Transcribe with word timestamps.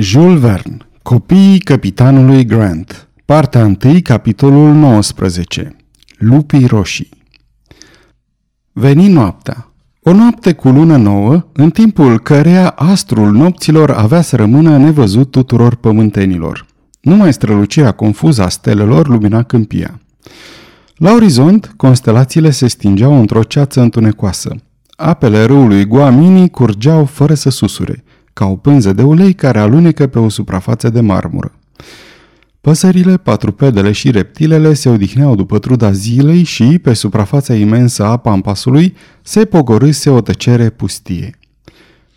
Jules 0.00 0.40
Verne 0.40 0.76
Copiii 1.02 1.58
capitanului 1.58 2.44
Grant 2.44 3.08
Partea 3.24 3.64
1, 3.64 3.76
capitolul 4.02 4.72
19 4.74 5.76
Lupii 6.18 6.66
roșii 6.66 7.08
Veni 8.72 9.08
noaptea. 9.08 9.72
O 10.02 10.12
noapte 10.12 10.52
cu 10.52 10.68
lună 10.68 10.96
nouă, 10.96 11.46
în 11.52 11.70
timpul 11.70 12.20
căreia 12.20 12.68
astrul 12.68 13.32
nopților 13.32 13.90
avea 13.90 14.20
să 14.20 14.36
rămână 14.36 14.78
nevăzut 14.78 15.30
tuturor 15.30 15.74
pământenilor. 15.74 16.66
Numai 17.00 17.32
strălucirea 17.32 17.92
confuză 17.92 18.42
a 18.42 18.48
stelelor 18.48 19.08
lumina 19.08 19.42
câmpia. 19.42 20.00
La 20.96 21.12
orizont, 21.12 21.72
constelațiile 21.76 22.50
se 22.50 22.66
stingeau 22.66 23.20
într-o 23.20 23.42
ceață 23.42 23.80
întunecoasă. 23.80 24.56
Apele 24.96 25.44
râului 25.44 25.84
Guamini 25.84 26.50
curgeau 26.50 27.04
fără 27.04 27.34
să 27.34 27.50
susure– 27.50 28.04
ca 28.40 28.46
o 28.46 28.56
pânză 28.56 28.92
de 28.92 29.02
ulei 29.02 29.32
care 29.32 29.58
alunecă 29.58 30.06
pe 30.06 30.18
o 30.18 30.28
suprafață 30.28 30.90
de 30.90 31.00
marmură. 31.00 31.52
Păsările, 32.60 33.16
patrupedele 33.16 33.92
și 33.92 34.10
reptilele 34.10 34.74
se 34.74 34.88
odihneau 34.88 35.34
după 35.34 35.58
truda 35.58 35.92
zilei 35.92 36.42
și, 36.42 36.78
pe 36.82 36.92
suprafața 36.92 37.54
imensă 37.54 38.04
a 38.04 38.16
pampasului, 38.16 38.96
se 39.22 39.44
pogorâse 39.44 40.10
o 40.10 40.20
tăcere 40.20 40.70
pustie. 40.70 41.38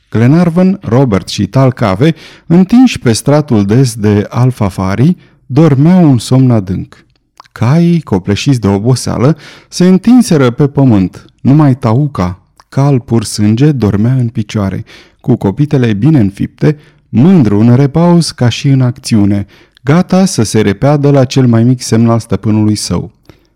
Glenarvan, 0.10 0.80
Robert 0.82 1.28
și 1.28 1.48
Talcave, 1.48 2.14
întinși 2.48 3.00
pe 3.00 3.12
stratul 3.12 3.66
des 3.66 3.96
de 3.96 4.26
alfafari, 4.30 5.16
dormeau 5.46 6.10
un 6.10 6.18
somn 6.18 6.52
adânc. 6.52 7.06
Caii, 7.52 8.02
copleșiți 8.02 8.60
de 8.60 8.68
oboseală, 8.68 9.38
se 9.70 9.88
întinseră 9.88 10.52
pe 10.52 10.68
pământ. 10.68 11.26
Numai 11.42 11.76
Tauca, 11.76 12.42
cal 12.70 13.00
pur 13.00 13.24
sânge, 13.24 13.72
dormea 13.72 14.14
în 14.14 14.28
picioare, 14.28 14.84
cu 15.24 15.36
copitele 15.36 15.94
bine 15.94 16.20
înfipte, 16.20 16.78
mândru 17.10 17.60
în 17.60 17.76
repaus 17.76 18.32
ca 18.32 18.50
și 18.50 18.68
în 18.68 18.82
acțiune, 18.82 19.46
gata 19.84 20.26
să 20.26 20.44
se 20.44 20.62
repeadă 20.62 21.12
la 21.12 21.26
cel 21.26 21.48
mai 21.48 21.64
mic 21.64 21.82
semn 21.82 22.10
al 22.10 22.20
stăpânului 22.20 22.76
său. 22.76 23.12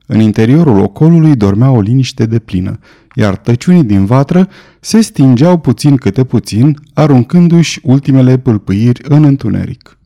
În 0.05 0.19
interiorul 0.19 0.79
ocolului 0.79 1.35
dormea 1.35 1.71
o 1.71 1.81
liniște 1.81 2.25
de 2.25 2.39
plină, 2.39 2.79
iar 3.15 3.37
tăciunii 3.37 3.83
din 3.83 4.05
vatră 4.05 4.49
se 4.79 5.01
stingeau 5.01 5.57
puțin 5.57 5.97
câte 5.97 6.23
puțin, 6.23 6.77
aruncându-și 6.93 7.79
ultimele 7.83 8.37
pâlpâiri 8.37 9.01
în 9.03 9.23
întuneric. 9.23 9.97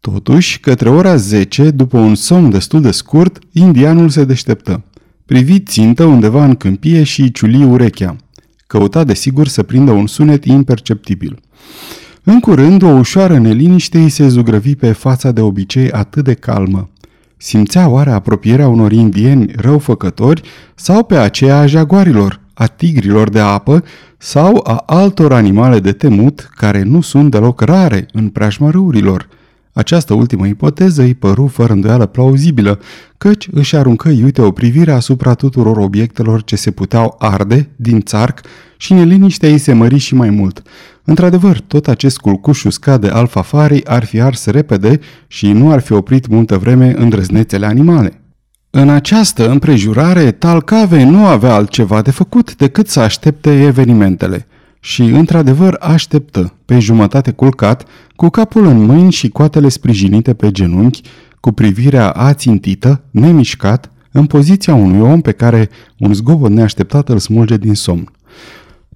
Totuși, 0.00 0.60
către 0.60 0.88
ora 0.88 1.16
10, 1.16 1.70
după 1.70 1.98
un 1.98 2.14
somn 2.14 2.50
destul 2.50 2.80
de 2.80 2.90
scurt, 2.90 3.38
indianul 3.52 4.08
se 4.08 4.24
deșteptă. 4.24 4.84
Privi 5.26 5.60
țintă 5.60 6.04
undeva 6.04 6.44
în 6.44 6.54
câmpie 6.54 7.02
și 7.02 7.32
ciuli 7.32 7.64
urechea. 7.64 8.16
Căuta 8.68 9.04
desigur 9.04 9.46
să 9.46 9.62
prindă 9.62 9.90
un 9.90 10.06
sunet 10.06 10.44
imperceptibil. 10.44 11.38
În 12.22 12.40
curând, 12.40 12.82
o 12.82 12.88
ușoară 12.88 13.38
neliniște 13.38 13.98
îi 13.98 14.08
se 14.08 14.28
zugrăvi 14.28 14.74
pe 14.74 14.92
fața 14.92 15.30
de 15.30 15.40
obicei 15.40 15.90
atât 15.90 16.24
de 16.24 16.34
calmă. 16.34 16.88
Simțea 17.36 17.88
oare 17.88 18.10
apropierea 18.10 18.68
unor 18.68 18.92
indieni 18.92 19.52
răufăcători 19.56 20.42
sau 20.74 21.04
pe 21.04 21.16
aceea 21.16 21.58
a 21.58 21.66
jaguarilor, 21.66 22.40
a 22.54 22.66
tigrilor 22.66 23.28
de 23.28 23.40
apă 23.40 23.84
sau 24.18 24.60
a 24.64 24.82
altor 24.86 25.32
animale 25.32 25.80
de 25.80 25.92
temut 25.92 26.48
care 26.54 26.82
nu 26.82 27.00
sunt 27.00 27.30
deloc 27.30 27.60
rare 27.60 28.06
în 28.12 28.28
preajma 28.28 28.70
râurilor– 28.70 29.28
această 29.78 30.14
ultimă 30.14 30.46
ipoteză 30.46 31.02
îi 31.02 31.14
păru 31.14 31.46
fără 31.46 31.72
îndoială 31.72 32.06
plauzibilă, 32.06 32.80
căci 33.18 33.48
își 33.52 33.76
aruncă 33.76 34.08
iute 34.08 34.40
o 34.40 34.50
privire 34.50 34.92
asupra 34.92 35.34
tuturor 35.34 35.76
obiectelor 35.76 36.44
ce 36.44 36.56
se 36.56 36.70
puteau 36.70 37.16
arde 37.18 37.68
din 37.76 38.00
țarc 38.00 38.40
și 38.76 38.92
neliniștea 38.92 39.48
ei 39.48 39.58
se 39.58 39.72
mări 39.72 39.96
și 39.96 40.14
mai 40.14 40.30
mult. 40.30 40.62
Într-adevăr, 41.04 41.60
tot 41.60 41.88
acest 41.88 42.18
culcuș 42.18 42.64
uscat 42.64 43.00
de 43.00 43.08
alfafarii 43.08 43.86
ar 43.86 44.04
fi 44.04 44.20
ars 44.20 44.46
repede 44.46 45.00
și 45.26 45.52
nu 45.52 45.70
ar 45.70 45.80
fi 45.80 45.92
oprit 45.92 46.26
multă 46.28 46.58
vreme 46.58 46.94
îndrăznețele 46.96 47.66
animale. 47.66 48.20
În 48.70 48.88
această 48.88 49.50
împrejurare, 49.50 50.30
Talcave 50.30 51.04
nu 51.04 51.26
avea 51.26 51.54
altceva 51.54 52.02
de 52.02 52.10
făcut 52.10 52.56
decât 52.56 52.88
să 52.88 53.00
aștepte 53.00 53.62
evenimentele– 53.62 54.46
și, 54.80 55.02
într-adevăr, 55.02 55.76
așteptă, 55.80 56.52
pe 56.64 56.78
jumătate 56.78 57.30
culcat, 57.30 57.86
cu 58.16 58.28
capul 58.28 58.66
în 58.66 58.84
mâini 58.84 59.12
și 59.12 59.28
coatele 59.28 59.68
sprijinite 59.68 60.34
pe 60.34 60.50
genunchi, 60.50 61.00
cu 61.40 61.52
privirea 61.52 62.10
ațintită, 62.10 63.02
nemișcat, 63.10 63.90
în 64.12 64.26
poziția 64.26 64.74
unui 64.74 65.00
om 65.00 65.20
pe 65.20 65.32
care 65.32 65.68
un 65.98 66.14
zgobot 66.14 66.50
neașteptat 66.50 67.08
îl 67.08 67.18
smulge 67.18 67.56
din 67.56 67.74
somn. 67.74 68.12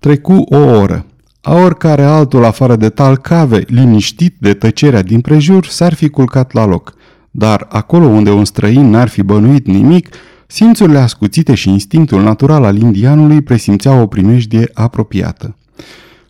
Trecu 0.01 0.33
o 0.33 0.57
oră. 0.57 1.07
A 1.41 1.55
oricare 1.55 2.03
altul 2.03 2.45
afară 2.45 2.77
de 2.77 2.89
tal 2.89 3.17
cave, 3.17 3.65
liniștit 3.67 4.37
de 4.39 4.55
tăcerea 4.55 5.03
din 5.03 5.21
prejur, 5.21 5.67
s-ar 5.67 5.95
fi 5.95 6.09
culcat 6.09 6.53
la 6.53 6.67
loc. 6.67 6.95
Dar 7.31 7.67
acolo 7.71 8.07
unde 8.07 8.31
un 8.31 8.45
străin 8.45 8.91
n-ar 8.91 9.09
fi 9.09 9.23
bănuit 9.23 9.67
nimic, 9.67 10.09
simțurile 10.47 10.99
ascuțite 10.99 11.55
și 11.55 11.69
instinctul 11.69 12.23
natural 12.23 12.65
al 12.65 12.77
indianului 12.77 13.41
presimțeau 13.41 14.01
o 14.01 14.07
primejdie 14.07 14.71
apropiată. 14.73 15.57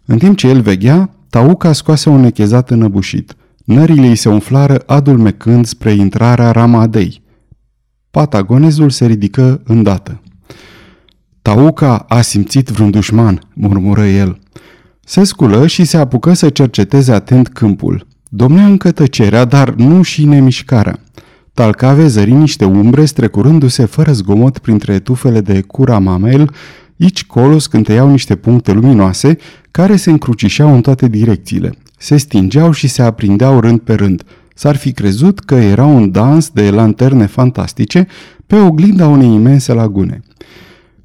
În 0.04 0.18
timp 0.18 0.36
ce 0.36 0.48
el 0.48 0.60
veghea, 0.60 1.10
Tauca 1.30 1.72
scoase 1.72 2.08
un 2.08 2.20
nechezat 2.20 2.70
înăbușit. 2.70 3.36
Nările 3.64 4.06
îi 4.06 4.16
se 4.16 4.28
umflară 4.28 4.82
adulmecând 4.86 5.66
spre 5.66 5.92
intrarea 5.92 6.50
Ramadei. 6.50 7.22
Patagonezul 8.10 8.90
se 8.90 9.06
ridică 9.06 9.60
îndată. 9.64 10.20
Tauca 11.42 11.96
a 11.96 12.20
simțit 12.20 12.68
vreun 12.68 12.90
dușman, 12.90 13.40
murmură 13.54 14.06
el. 14.06 14.38
Se 15.04 15.24
sculă 15.24 15.66
și 15.66 15.84
se 15.84 15.96
apucă 15.96 16.32
să 16.32 16.48
cerceteze 16.48 17.12
atent 17.12 17.48
câmpul. 17.48 18.06
Domnea 18.28 18.66
încă 18.66 18.90
tăcerea, 18.90 19.44
dar 19.44 19.74
nu 19.74 20.02
și 20.02 20.24
nemișcarea. 20.24 20.98
Talcave 21.54 22.06
zări 22.06 22.32
niște 22.32 22.64
umbre 22.64 23.04
strecurându-se 23.04 23.84
fără 23.84 24.12
zgomot 24.12 24.58
printre 24.58 24.98
tufele 24.98 25.40
de 25.40 25.60
cura 25.60 25.98
mamel 25.98 26.50
Ici 27.04 27.24
colo 27.24 27.58
scânteiau 27.58 28.10
niște 28.10 28.36
puncte 28.36 28.72
luminoase 28.72 29.36
care 29.70 29.96
se 29.96 30.10
încrucișeau 30.10 30.74
în 30.74 30.80
toate 30.80 31.08
direcțiile. 31.08 31.72
Se 31.98 32.16
stingeau 32.16 32.72
și 32.72 32.88
se 32.88 33.02
aprindeau 33.02 33.60
rând 33.60 33.80
pe 33.80 33.94
rând. 33.94 34.22
S-ar 34.54 34.76
fi 34.76 34.92
crezut 34.92 35.38
că 35.38 35.54
era 35.54 35.84
un 35.84 36.10
dans 36.10 36.50
de 36.50 36.70
lanterne 36.70 37.26
fantastice 37.26 38.06
pe 38.46 38.56
oglinda 38.56 39.06
unei 39.06 39.28
imense 39.28 39.72
lagune. 39.72 40.20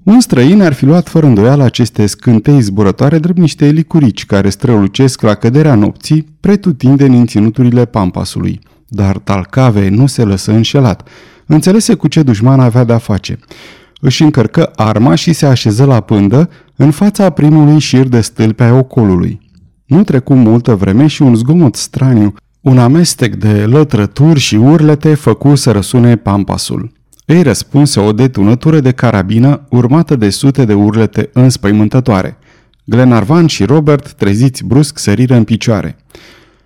Un 0.03 0.19
străin 0.19 0.61
ar 0.61 0.73
fi 0.73 0.85
luat 0.85 1.07
fără 1.07 1.25
îndoială 1.25 1.63
aceste 1.63 2.05
scântei 2.05 2.61
zburătoare 2.61 3.19
drept 3.19 3.37
niște 3.39 3.65
elicurici 3.65 4.25
care 4.25 4.49
strălucesc 4.49 5.21
la 5.21 5.33
căderea 5.33 5.75
nopții, 5.75 6.25
pretutindeni 6.39 7.17
în 7.17 7.25
ținuturile 7.25 7.85
pampasului. 7.85 8.59
Dar 8.87 9.17
Talcave 9.17 9.89
nu 9.89 10.07
se 10.07 10.23
lăsă 10.23 10.51
înșelat. 10.51 11.07
Înțelese 11.45 11.93
cu 11.93 12.07
ce 12.07 12.23
dușman 12.23 12.59
avea 12.59 12.83
de-a 12.83 12.97
face 12.97 13.39
își 13.99 14.23
încărcă 14.23 14.71
arma 14.75 15.15
și 15.15 15.33
se 15.33 15.45
așeză 15.45 15.85
la 15.85 15.99
pândă 15.99 16.49
în 16.75 16.91
fața 16.91 17.29
primului 17.29 17.79
șir 17.79 18.07
de 18.07 18.21
stâlpi 18.21 18.63
ai 18.63 18.71
ocolului. 18.71 19.39
Nu 19.85 20.03
trecu 20.03 20.33
multă 20.33 20.75
vreme 20.75 21.07
și 21.07 21.21
un 21.21 21.35
zgomot 21.35 21.75
straniu, 21.75 22.33
un 22.61 22.77
amestec 22.77 23.35
de 23.35 23.65
lătrături 23.65 24.39
și 24.39 24.55
urlete 24.55 25.13
făcu 25.13 25.55
să 25.55 25.71
răsune 25.71 26.15
pampasul. 26.15 26.91
Ei 27.25 27.41
răspunse 27.41 27.99
o 27.99 28.11
detunătură 28.11 28.79
de 28.79 28.91
carabină 28.91 29.65
urmată 29.69 30.15
de 30.15 30.29
sute 30.29 30.65
de 30.65 30.73
urlete 30.73 31.29
înspăimântătoare. 31.33 32.37
Glenarvan 32.85 33.47
și 33.47 33.63
Robert, 33.63 34.11
treziți 34.11 34.63
brusc, 34.63 34.97
săriră 34.97 35.35
în 35.35 35.43
picioare. 35.43 35.97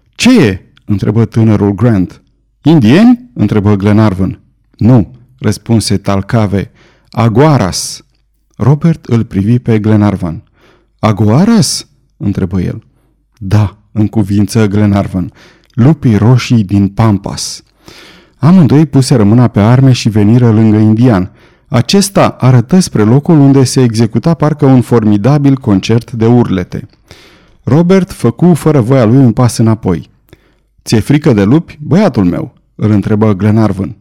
Ce 0.09 0.45
e?" 0.45 0.61
întrebă 0.85 1.25
tânărul 1.25 1.71
Grant. 1.71 2.21
Indieni?" 2.61 3.29
întrebă 3.33 3.75
Glenarvan. 3.75 4.39
Nu," 4.77 5.11
răspunse 5.39 5.97
Talcave. 5.97 6.71
Aguaras! 7.11 8.05
Robert 8.57 9.05
îl 9.05 9.23
privi 9.23 9.59
pe 9.59 9.79
Glenarvan. 9.79 10.43
Aguaras? 10.99 11.87
întrebă 12.17 12.61
el. 12.61 12.83
Da, 13.37 13.77
în 13.91 14.07
cuvință 14.07 14.67
Glenarvan. 14.67 15.31
Lupii 15.73 16.15
roșii 16.15 16.63
din 16.63 16.87
Pampas. 16.87 17.63
Amândoi 18.37 18.85
puse 18.85 19.15
rămâna 19.15 19.47
pe 19.47 19.59
arme 19.59 19.91
și 19.91 20.09
veniră 20.09 20.51
lângă 20.51 20.77
indian. 20.77 21.31
Acesta 21.67 22.27
arătă 22.27 22.79
spre 22.79 23.03
locul 23.03 23.39
unde 23.39 23.63
se 23.63 23.81
executa 23.81 24.33
parcă 24.33 24.65
un 24.65 24.81
formidabil 24.81 25.57
concert 25.57 26.11
de 26.11 26.25
urlete. 26.25 26.87
Robert 27.63 28.11
făcu 28.11 28.53
fără 28.53 28.81
voia 28.81 29.05
lui 29.05 29.17
un 29.17 29.31
pas 29.31 29.57
înapoi. 29.57 30.09
Ți-e 30.83 30.99
frică 30.99 31.33
de 31.33 31.43
lupi, 31.43 31.77
băiatul 31.81 32.25
meu?" 32.25 32.53
îl 32.75 32.91
întrebă 32.91 33.33
Glenarvan. 33.33 33.95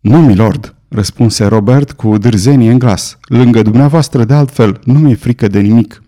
Nu, 0.00 0.20
milord," 0.20 0.75
răspunse 0.88 1.44
Robert 1.44 1.92
cu 1.92 2.18
dârzenie 2.18 2.70
în 2.70 2.78
glas. 2.78 3.18
Lângă 3.28 3.62
dumneavoastră, 3.62 4.24
de 4.24 4.34
altfel, 4.34 4.80
nu 4.84 4.98
mi-e 4.98 5.14
frică 5.14 5.48
de 5.48 5.60
nimic. 5.60 6.02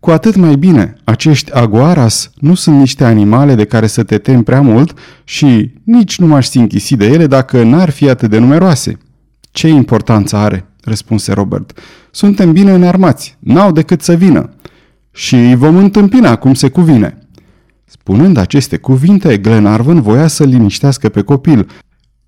Cu 0.00 0.10
atât 0.10 0.36
mai 0.36 0.56
bine, 0.56 0.96
acești 1.04 1.52
aguaras 1.52 2.30
nu 2.34 2.54
sunt 2.54 2.78
niște 2.78 3.04
animale 3.04 3.54
de 3.54 3.64
care 3.64 3.86
să 3.86 4.02
te 4.02 4.18
temi 4.18 4.42
prea 4.42 4.60
mult 4.60 4.98
și 5.24 5.72
nici 5.84 6.18
nu 6.18 6.26
m-aș 6.26 6.46
sinchisi 6.46 6.96
de 6.96 7.06
ele 7.06 7.26
dacă 7.26 7.62
n-ar 7.62 7.90
fi 7.90 8.08
atât 8.08 8.30
de 8.30 8.38
numeroase. 8.38 8.98
Ce 9.50 9.68
importanță 9.68 10.36
are? 10.36 10.66
răspunse 10.82 11.32
Robert. 11.32 11.78
Suntem 12.10 12.52
bine 12.52 12.72
înarmați, 12.72 13.36
n-au 13.38 13.72
decât 13.72 14.02
să 14.02 14.14
vină. 14.14 14.50
Și 15.10 15.34
îi 15.34 15.54
vom 15.54 15.76
întâmpina 15.76 16.36
cum 16.36 16.54
se 16.54 16.68
cuvine. 16.68 17.18
Spunând 17.84 18.36
aceste 18.36 18.76
cuvinte, 18.76 19.38
Glenarvan 19.38 20.00
voia 20.00 20.26
să 20.26 20.44
liniștească 20.44 21.08
pe 21.08 21.22
copil, 21.22 21.66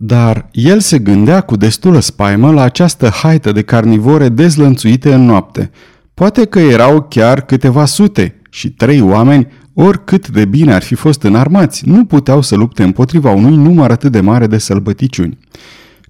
dar 0.00 0.48
el 0.52 0.80
se 0.80 0.98
gândea 0.98 1.40
cu 1.40 1.56
destulă 1.56 2.00
spaimă 2.00 2.50
la 2.50 2.62
această 2.62 3.08
haită 3.08 3.52
de 3.52 3.62
carnivore 3.62 4.28
dezlănțuite 4.28 5.14
în 5.14 5.24
noapte. 5.24 5.70
Poate 6.14 6.44
că 6.44 6.58
erau 6.58 7.06
chiar 7.08 7.40
câteva 7.40 7.84
sute 7.84 8.40
și 8.50 8.70
trei 8.70 9.00
oameni, 9.00 9.46
oricât 9.74 10.28
de 10.28 10.44
bine 10.44 10.74
ar 10.74 10.82
fi 10.82 10.94
fost 10.94 11.22
înarmați, 11.22 11.88
nu 11.88 12.04
puteau 12.04 12.40
să 12.40 12.56
lupte 12.56 12.82
împotriva 12.82 13.30
unui 13.30 13.56
număr 13.56 13.90
atât 13.90 14.12
de 14.12 14.20
mare 14.20 14.46
de 14.46 14.58
sălbăticiuni. 14.58 15.38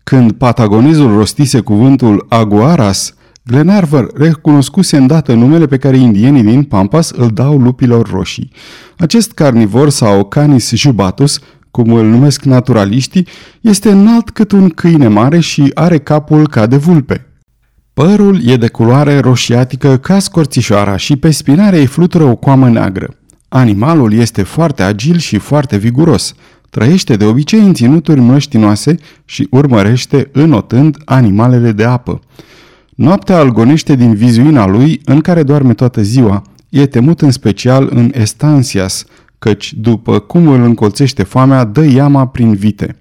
Când 0.02 0.32
patagonezul 0.32 1.16
rostise 1.16 1.60
cuvântul 1.60 2.26
aguaras, 2.28 3.14
Glenarvan 3.42 4.08
recunoscuse 4.14 4.96
îndată 4.96 5.34
numele 5.34 5.66
pe 5.66 5.76
care 5.76 5.96
indienii 5.96 6.42
din 6.42 6.62
Pampas 6.62 7.10
îl 7.10 7.28
dau 7.28 7.58
lupilor 7.58 8.10
roșii. 8.10 8.50
Acest 8.98 9.32
carnivor 9.32 9.88
sau 9.88 10.24
Canis 10.24 10.72
jubatus, 10.74 11.40
cum 11.82 11.92
îl 11.92 12.06
numesc 12.06 12.42
naturaliștii, 12.42 13.26
este 13.60 13.90
înalt 13.90 14.30
cât 14.30 14.52
un 14.52 14.68
câine 14.68 15.08
mare 15.08 15.40
și 15.40 15.70
are 15.74 15.98
capul 15.98 16.48
ca 16.48 16.66
de 16.66 16.76
vulpe. 16.76 17.26
Părul 17.92 18.40
e 18.46 18.56
de 18.56 18.68
culoare 18.68 19.18
roșiatică 19.18 19.96
ca 19.96 20.18
scorțișoara 20.18 20.96
și 20.96 21.16
pe 21.16 21.30
spinare 21.30 21.78
îi 21.78 21.86
flutură 21.86 22.24
o 22.24 22.34
coamă 22.34 22.68
neagră. 22.68 23.14
Animalul 23.48 24.12
este 24.12 24.42
foarte 24.42 24.82
agil 24.82 25.18
și 25.18 25.38
foarte 25.38 25.76
viguros. 25.76 26.34
Trăiește 26.70 27.16
de 27.16 27.24
obicei 27.24 27.60
în 27.60 27.74
ținuturi 27.74 28.20
măștinoase 28.20 28.96
și 29.24 29.46
urmărește 29.50 30.28
înotând 30.32 30.96
animalele 31.04 31.72
de 31.72 31.84
apă. 31.84 32.20
Noaptea 32.94 33.38
algonește 33.38 33.94
din 33.94 34.14
vizuina 34.14 34.66
lui, 34.66 35.00
în 35.04 35.20
care 35.20 35.42
doarme 35.42 35.74
toată 35.74 36.02
ziua. 36.02 36.42
E 36.68 36.86
temut 36.86 37.20
în 37.20 37.30
special 37.30 37.88
în 37.94 38.10
Estansias, 38.14 39.04
căci, 39.38 39.74
după 39.74 40.18
cum 40.18 40.48
îl 40.48 40.62
încolțește 40.62 41.22
foamea, 41.22 41.64
dă 41.64 41.84
iama 41.84 42.26
prin 42.26 42.54
vite. 42.54 42.98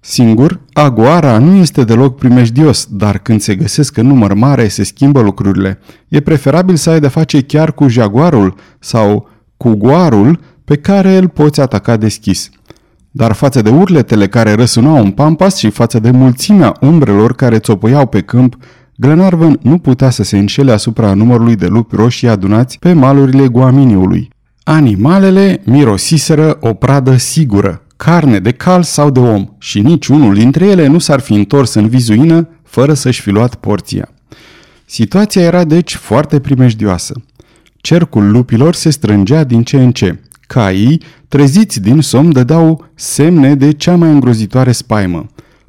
Singur, 0.00 0.60
agoara 0.72 1.38
nu 1.38 1.54
este 1.54 1.84
deloc 1.84 2.16
primejdios, 2.16 2.88
dar 2.90 3.18
când 3.18 3.40
se 3.40 3.54
găsesc 3.54 3.96
în 3.96 4.06
număr 4.06 4.34
mare, 4.34 4.68
se 4.68 4.82
schimbă 4.82 5.20
lucrurile. 5.20 5.78
E 6.08 6.20
preferabil 6.20 6.76
să 6.76 6.90
ai 6.90 7.00
de 7.00 7.08
face 7.08 7.40
chiar 7.42 7.72
cu 7.72 7.88
jaguarul 7.88 8.54
sau 8.78 9.28
cu 9.56 9.70
goarul 9.70 10.40
pe 10.64 10.76
care 10.76 11.16
îl 11.16 11.28
poți 11.28 11.60
ataca 11.60 11.96
deschis. 11.96 12.50
Dar 13.10 13.32
față 13.32 13.62
de 13.62 13.70
urletele 13.70 14.28
care 14.28 14.52
răsunau 14.52 14.96
în 14.96 15.10
pampas 15.10 15.56
și 15.56 15.70
față 15.70 15.98
de 15.98 16.10
mulțimea 16.10 16.76
umbrelor 16.80 17.34
care 17.34 17.58
țopăiau 17.58 18.06
pe 18.06 18.20
câmp, 18.20 18.56
Glenarvan 18.96 19.58
nu 19.62 19.78
putea 19.78 20.10
să 20.10 20.22
se 20.22 20.38
înșele 20.38 20.72
asupra 20.72 21.14
numărului 21.14 21.56
de 21.56 21.66
lupi 21.66 21.96
roșii 21.96 22.28
adunați 22.28 22.78
pe 22.78 22.92
malurile 22.92 23.46
Guaminiului. 23.46 24.33
Animalele 24.66 25.60
mirosiseră 25.64 26.56
o 26.60 26.74
pradă 26.74 27.16
sigură, 27.16 27.82
carne 27.96 28.38
de 28.38 28.50
cal 28.50 28.82
sau 28.82 29.10
de 29.10 29.20
om, 29.20 29.46
și 29.58 29.80
niciunul 29.80 30.34
dintre 30.34 30.66
ele 30.66 30.86
nu 30.86 30.98
s-ar 30.98 31.20
fi 31.20 31.34
întors 31.34 31.74
în 31.74 31.88
vizuină 31.88 32.48
fără 32.62 32.94
să-și 32.94 33.20
fi 33.20 33.30
luat 33.30 33.54
porția. 33.54 34.08
Situația 34.84 35.42
era 35.42 35.64
deci 35.64 35.94
foarte 35.94 36.40
primejdioasă. 36.40 37.22
Cercul 37.76 38.30
lupilor 38.30 38.74
se 38.74 38.90
strângea 38.90 39.44
din 39.44 39.62
ce 39.62 39.82
în 39.82 39.92
ce. 39.92 40.20
Caii, 40.40 41.02
treziți 41.28 41.80
din 41.80 42.00
somn, 42.00 42.32
dădeau 42.32 42.90
semne 42.94 43.54
de 43.54 43.72
cea 43.72 43.96
mai 43.96 44.10
îngrozitoare 44.10 44.72
spaimă. 44.72 45.26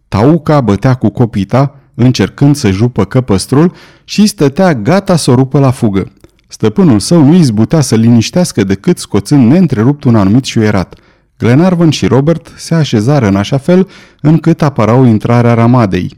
Tauca 0.07 0.61
bătea 0.61 0.93
cu 0.93 1.09
copita, 1.09 1.79
încercând 1.95 2.55
să 2.55 2.71
jupă 2.71 3.05
căpăstrul 3.05 3.73
și 4.03 4.25
stătea 4.25 4.75
gata 4.75 5.15
să 5.15 5.31
o 5.31 5.35
rupă 5.35 5.59
la 5.59 5.71
fugă. 5.71 6.11
Stăpânul 6.55 6.99
său 6.99 7.23
nu 7.23 7.33
izbutea 7.33 7.81
să 7.81 7.95
liniștească 7.95 8.63
decât 8.63 8.97
scoțând 8.97 9.51
neîntrerupt 9.51 10.03
un 10.03 10.15
anumit 10.15 10.45
șuierat. 10.45 10.95
Glenarvan 11.37 11.89
și 11.89 12.05
Robert 12.05 12.53
se 12.55 12.75
așezară 12.75 13.27
în 13.27 13.35
așa 13.35 13.57
fel 13.57 13.87
încât 14.21 14.61
apărau 14.61 15.05
intrarea 15.05 15.53
ramadei. 15.53 16.17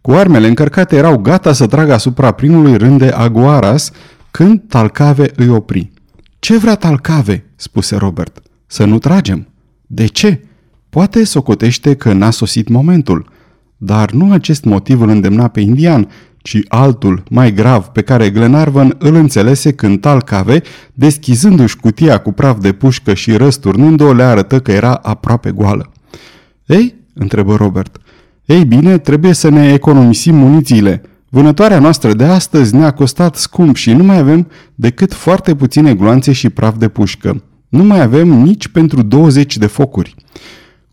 Cu 0.00 0.10
armele 0.12 0.48
încărcate 0.48 0.96
erau 0.96 1.18
gata 1.18 1.52
să 1.52 1.66
tragă 1.66 1.92
asupra 1.92 2.30
primului 2.30 2.76
rând 2.76 2.98
de 2.98 3.08
aguaras 3.08 3.90
când 4.30 4.62
Talcave 4.68 5.30
îi 5.36 5.48
opri. 5.48 5.90
Ce 6.38 6.58
vrea 6.58 6.74
Talcave?" 6.74 7.44
spuse 7.56 7.96
Robert. 7.96 8.42
Să 8.66 8.84
nu 8.84 8.98
tragem." 8.98 9.48
De 9.86 10.06
ce?" 10.06 10.44
Poate 10.90 11.24
socotește 11.24 11.94
că 11.94 12.12
n-a 12.12 12.30
sosit 12.30 12.68
momentul." 12.68 13.34
Dar 13.76 14.10
nu 14.10 14.32
acest 14.32 14.64
motiv 14.64 15.00
îl 15.00 15.08
îndemna 15.08 15.48
pe 15.48 15.60
indian, 15.60 16.08
ci 16.46 16.58
altul, 16.68 17.22
mai 17.30 17.52
grav, 17.52 17.84
pe 17.84 18.02
care 18.02 18.30
Glenarvan 18.30 18.94
îl 18.98 19.14
înțelese 19.14 19.72
când 19.72 20.00
Talcave, 20.00 20.62
deschizându-și 20.92 21.76
cutia 21.76 22.18
cu 22.18 22.32
praf 22.32 22.58
de 22.58 22.72
pușcă 22.72 23.14
și 23.14 23.36
răsturnând-o, 23.36 24.12
le 24.12 24.22
arătă 24.22 24.60
că 24.60 24.72
era 24.72 24.94
aproape 24.94 25.50
goală. 25.50 25.92
Ei?" 26.66 26.94
întrebă 27.14 27.54
Robert. 27.54 27.96
Ei 28.44 28.64
bine, 28.64 28.98
trebuie 28.98 29.32
să 29.32 29.48
ne 29.48 29.72
economisim 29.72 30.34
munițiile. 30.34 31.02
Vânătoarea 31.28 31.78
noastră 31.78 32.12
de 32.12 32.24
astăzi 32.24 32.74
ne-a 32.74 32.90
costat 32.90 33.36
scump 33.36 33.76
și 33.76 33.92
nu 33.92 34.04
mai 34.04 34.18
avem 34.18 34.46
decât 34.74 35.14
foarte 35.14 35.54
puține 35.54 35.94
gloanțe 35.94 36.32
și 36.32 36.50
praf 36.50 36.76
de 36.76 36.88
pușcă. 36.88 37.42
Nu 37.68 37.84
mai 37.84 38.02
avem 38.02 38.28
nici 38.28 38.68
pentru 38.68 39.02
20 39.02 39.56
de 39.56 39.66
focuri." 39.66 40.14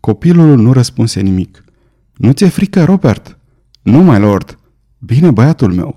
Copilul 0.00 0.56
nu 0.56 0.72
răspunse 0.72 1.20
nimic. 1.20 1.64
Nu 2.16 2.32
ți-e 2.32 2.48
frică, 2.48 2.84
Robert?" 2.84 3.38
Nu, 3.82 4.02
mai 4.02 4.20
lord." 4.20 4.58
Bine, 5.06 5.30
băiatul 5.30 5.72
meu." 5.72 5.96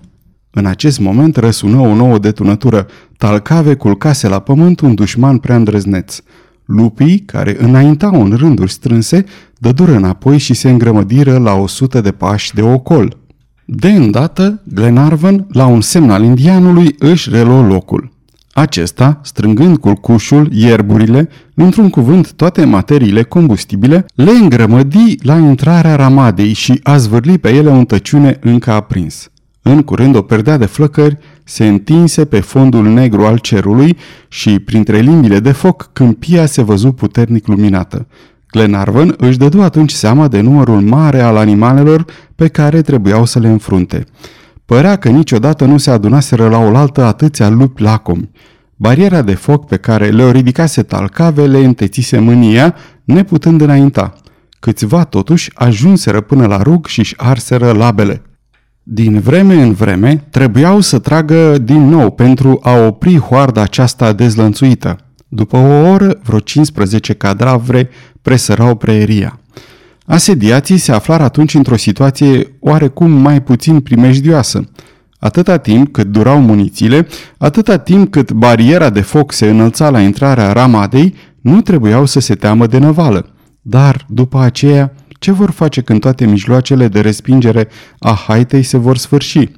În 0.49 0.65
acest 0.65 0.99
moment 0.99 1.35
răsună 1.35 1.79
o 1.79 1.95
nouă 1.95 2.19
detunătură. 2.19 2.87
Talcave 3.17 3.73
culcase 3.73 4.27
la 4.27 4.39
pământ 4.39 4.79
un 4.79 4.95
dușman 4.95 5.37
prea 5.37 5.55
îndrăzneț. 5.55 6.19
Lupii, 6.65 7.19
care 7.19 7.55
înaintau 7.59 8.23
în 8.23 8.33
rânduri 8.35 8.71
strânse, 8.71 9.25
dădură 9.57 9.95
înapoi 9.95 10.37
și 10.37 10.53
se 10.53 10.69
îngrămădiră 10.69 11.37
la 11.37 11.53
o 11.53 11.67
sută 11.67 12.01
de 12.01 12.11
pași 12.11 12.53
de 12.53 12.61
ocol. 12.61 13.17
De 13.65 13.89
îndată, 13.91 14.61
Glenarvan, 14.73 15.47
la 15.51 15.65
un 15.65 15.81
semn 15.81 16.09
al 16.09 16.23
indianului, 16.23 16.95
își 16.99 17.29
reluă 17.29 17.67
locul. 17.67 18.16
Acesta, 18.57 19.19
strângând 19.23 19.77
culcușul, 19.77 20.49
ierburile, 20.51 21.29
într-un 21.53 21.89
cuvânt 21.89 22.31
toate 22.31 22.65
materiile 22.65 23.23
combustibile, 23.23 24.05
le 24.15 24.31
îngrămădi 24.31 25.15
la 25.21 25.37
intrarea 25.37 25.95
ramadei 25.95 26.53
și 26.53 26.79
a 26.83 26.97
zvârli 26.97 27.37
pe 27.37 27.49
ele 27.49 27.69
un 27.69 27.85
tăciune 27.85 28.37
încă 28.41 28.71
aprins. 28.71 29.31
În 29.61 29.81
curând 29.81 30.15
o 30.15 30.21
perdea 30.21 30.57
de 30.57 30.65
flăcări 30.65 31.17
se 31.43 31.67
întinse 31.67 32.25
pe 32.25 32.39
fondul 32.39 32.87
negru 32.87 33.25
al 33.25 33.37
cerului 33.37 33.97
și, 34.27 34.59
printre 34.59 34.99
limbile 34.99 35.39
de 35.39 35.51
foc, 35.51 35.89
câmpia 35.93 36.45
se 36.45 36.61
văzu 36.61 36.91
puternic 36.91 37.47
luminată. 37.47 38.07
Glenarvan 38.51 39.15
își 39.17 39.37
dădu 39.37 39.61
atunci 39.61 39.91
seama 39.91 40.27
de 40.27 40.41
numărul 40.41 40.81
mare 40.81 41.21
al 41.21 41.37
animalelor 41.37 42.05
pe 42.35 42.47
care 42.47 42.81
trebuiau 42.81 43.25
să 43.25 43.39
le 43.39 43.47
înfrunte. 43.47 44.05
Părea 44.67 44.95
că 44.95 45.09
niciodată 45.09 45.65
nu 45.65 45.77
se 45.77 45.91
adunaseră 45.91 46.49
la 46.49 46.57
oaltă 46.57 47.03
atâția 47.03 47.49
lupi 47.49 47.81
lacomi. 47.81 48.31
Bariera 48.75 49.21
de 49.21 49.33
foc 49.33 49.67
pe 49.67 49.77
care 49.77 50.09
le-o 50.09 50.31
ridicase 50.31 50.83
talcave 50.83 51.45
le 51.45 51.57
întețise 51.57 52.19
mânia, 52.19 52.75
neputând 53.03 53.61
înainta. 53.61 54.13
Câțiva 54.59 55.03
totuși 55.03 55.51
ajunseră 55.53 56.21
până 56.21 56.45
la 56.45 56.61
rug 56.61 56.85
și-și 56.85 57.13
arseră 57.17 57.71
labele. 57.71 58.21
Din 58.83 59.19
vreme 59.19 59.61
în 59.61 59.73
vreme, 59.73 60.27
trebuiau 60.29 60.81
să 60.81 60.99
tragă 60.99 61.57
din 61.57 61.87
nou 61.87 62.11
pentru 62.11 62.59
a 62.61 62.71
opri 62.71 63.17
hoarda 63.17 63.61
aceasta 63.61 64.13
dezlănțuită. 64.13 64.97
După 65.27 65.57
o 65.57 65.89
oră, 65.89 66.19
vreo 66.23 66.39
15 66.39 67.13
cadavre 67.13 67.89
presărau 68.21 68.75
preeria. 68.75 69.39
Asediații 70.07 70.77
se 70.77 70.91
aflară 70.91 71.23
atunci 71.23 71.53
într-o 71.53 71.75
situație 71.75 72.57
oarecum 72.59 73.11
mai 73.11 73.41
puțin 73.41 73.79
primejdioasă. 73.79 74.69
Atâta 75.19 75.57
timp 75.57 75.91
cât 75.91 76.07
durau 76.07 76.41
munițiile, 76.41 77.07
atâta 77.37 77.77
timp 77.77 78.11
cât 78.11 78.31
bariera 78.31 78.89
de 78.89 79.01
foc 79.01 79.31
se 79.31 79.49
înălța 79.49 79.89
la 79.89 80.01
intrarea 80.01 80.51
ramadei, 80.51 81.13
nu 81.41 81.61
trebuiau 81.61 82.05
să 82.05 82.19
se 82.19 82.35
teamă 82.35 82.67
de 82.67 82.77
năvală. 82.77 83.29
Dar, 83.61 84.05
după 84.09 84.39
aceea, 84.39 84.93
ce 85.19 85.31
vor 85.31 85.51
face 85.51 85.81
când 85.81 85.99
toate 85.99 86.25
mijloacele 86.25 86.87
de 86.87 87.01
respingere 87.01 87.67
a 87.99 88.23
haitei 88.27 88.63
se 88.63 88.77
vor 88.77 88.97
sfârși? 88.97 89.51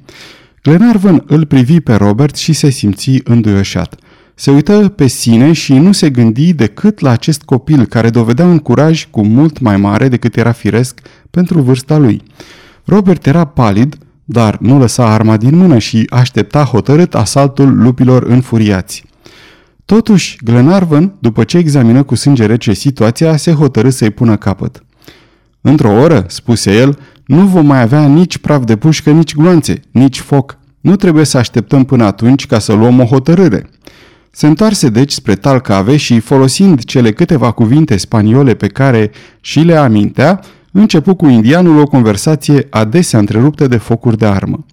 Glenarvan 0.62 1.22
îl 1.26 1.46
privi 1.46 1.80
pe 1.80 1.94
Robert 1.94 2.36
și 2.36 2.52
se 2.52 2.70
simți 2.70 3.20
înduioșat. 3.24 3.94
Se 4.40 4.50
uită 4.50 4.88
pe 4.88 5.06
sine 5.06 5.52
și 5.52 5.72
nu 5.72 5.92
se 5.92 6.10
gândi 6.10 6.52
decât 6.52 7.00
la 7.00 7.10
acest 7.10 7.42
copil 7.42 7.84
care 7.84 8.10
dovedea 8.10 8.44
un 8.44 8.58
curaj 8.58 9.06
cu 9.10 9.26
mult 9.26 9.58
mai 9.58 9.76
mare 9.76 10.08
decât 10.08 10.36
era 10.36 10.52
firesc 10.52 11.00
pentru 11.30 11.60
vârsta 11.60 11.96
lui. 11.96 12.22
Robert 12.84 13.26
era 13.26 13.44
palid, 13.44 13.98
dar 14.24 14.58
nu 14.60 14.78
lăsa 14.78 15.12
arma 15.12 15.36
din 15.36 15.56
mână 15.56 15.78
și 15.78 16.06
aștepta 16.10 16.64
hotărât 16.64 17.14
asaltul 17.14 17.82
lupilor 17.82 18.22
înfuriați. 18.22 19.04
Totuși, 19.84 20.38
Glenarvan, 20.44 21.14
după 21.18 21.44
ce 21.44 21.56
examină 21.56 22.02
cu 22.02 22.14
sânge 22.14 22.46
rece 22.46 22.72
situația, 22.72 23.36
se 23.36 23.52
hotărâ 23.52 23.90
să-i 23.90 24.10
pună 24.10 24.36
capăt. 24.36 24.84
Într-o 25.60 25.92
oră, 25.92 26.24
spuse 26.28 26.74
el, 26.74 26.98
nu 27.26 27.46
vom 27.46 27.66
mai 27.66 27.80
avea 27.80 28.06
nici 28.06 28.38
praf 28.38 28.64
de 28.64 28.76
pușcă, 28.76 29.10
nici 29.10 29.34
gloanțe, 29.34 29.80
nici 29.90 30.20
foc. 30.20 30.58
Nu 30.80 30.96
trebuie 30.96 31.24
să 31.24 31.38
așteptăm 31.38 31.84
până 31.84 32.04
atunci 32.04 32.46
ca 32.46 32.58
să 32.58 32.72
luăm 32.72 33.00
o 33.00 33.04
hotărâre. 33.04 33.70
Se 34.30 34.46
întoarse 34.46 34.88
deci 34.88 35.12
spre 35.12 35.34
Talcave 35.34 35.96
și, 35.96 36.20
folosind 36.20 36.84
cele 36.84 37.12
câteva 37.12 37.50
cuvinte 37.50 37.96
spaniole 37.96 38.54
pe 38.54 38.66
care 38.66 39.10
și 39.40 39.60
le 39.60 39.74
amintea, 39.74 40.40
începu 40.72 41.14
cu 41.14 41.26
indianul 41.26 41.78
o 41.78 41.84
conversație 41.84 42.66
adesea 42.70 43.18
întreruptă 43.18 43.66
de 43.66 43.76
focuri 43.76 44.18
de 44.18 44.26
armă. 44.26 44.66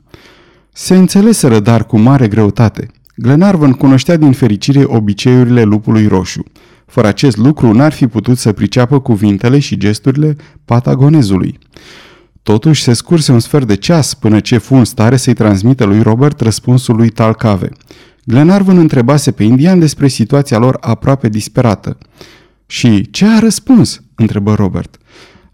Se 0.73 0.95
înțeleseră 0.95 1.59
dar 1.59 1.85
cu 1.85 1.97
mare 1.97 2.27
greutate. 2.27 2.87
Glenarvan 3.15 3.73
cunoștea 3.73 4.17
din 4.17 4.31
fericire 4.31 4.83
obiceiurile 4.83 5.63
lupului 5.63 6.07
roșu. 6.07 6.43
Fără 6.85 7.07
acest 7.07 7.37
lucru 7.37 7.73
n-ar 7.73 7.91
fi 7.91 8.07
putut 8.07 8.37
să 8.37 8.51
priceapă 8.51 8.99
cuvintele 8.99 9.59
și 9.59 9.77
gesturile 9.77 10.35
patagonezului. 10.65 11.59
Totuși 12.43 12.83
se 12.83 12.93
scurse 12.93 13.31
un 13.31 13.39
sfert 13.39 13.67
de 13.67 13.75
ceas 13.75 14.13
până 14.13 14.39
ce 14.39 14.57
fu 14.57 14.75
în 14.75 14.85
stare 14.85 15.17
să-i 15.17 15.33
transmită 15.33 15.83
lui 15.83 16.01
Robert 16.01 16.41
răspunsul 16.41 16.95
lui 16.95 17.09
Talcave. 17.09 17.69
Glenarvan 18.29 18.77
întrebase 18.77 19.31
pe 19.31 19.43
indian 19.43 19.79
despre 19.79 20.07
situația 20.07 20.57
lor 20.57 20.77
aproape 20.81 21.29
disperată. 21.29 21.97
Și 22.65 23.09
ce 23.09 23.25
a 23.25 23.39
răspuns?" 23.39 24.01
întrebă 24.15 24.53
Robert. 24.53 24.97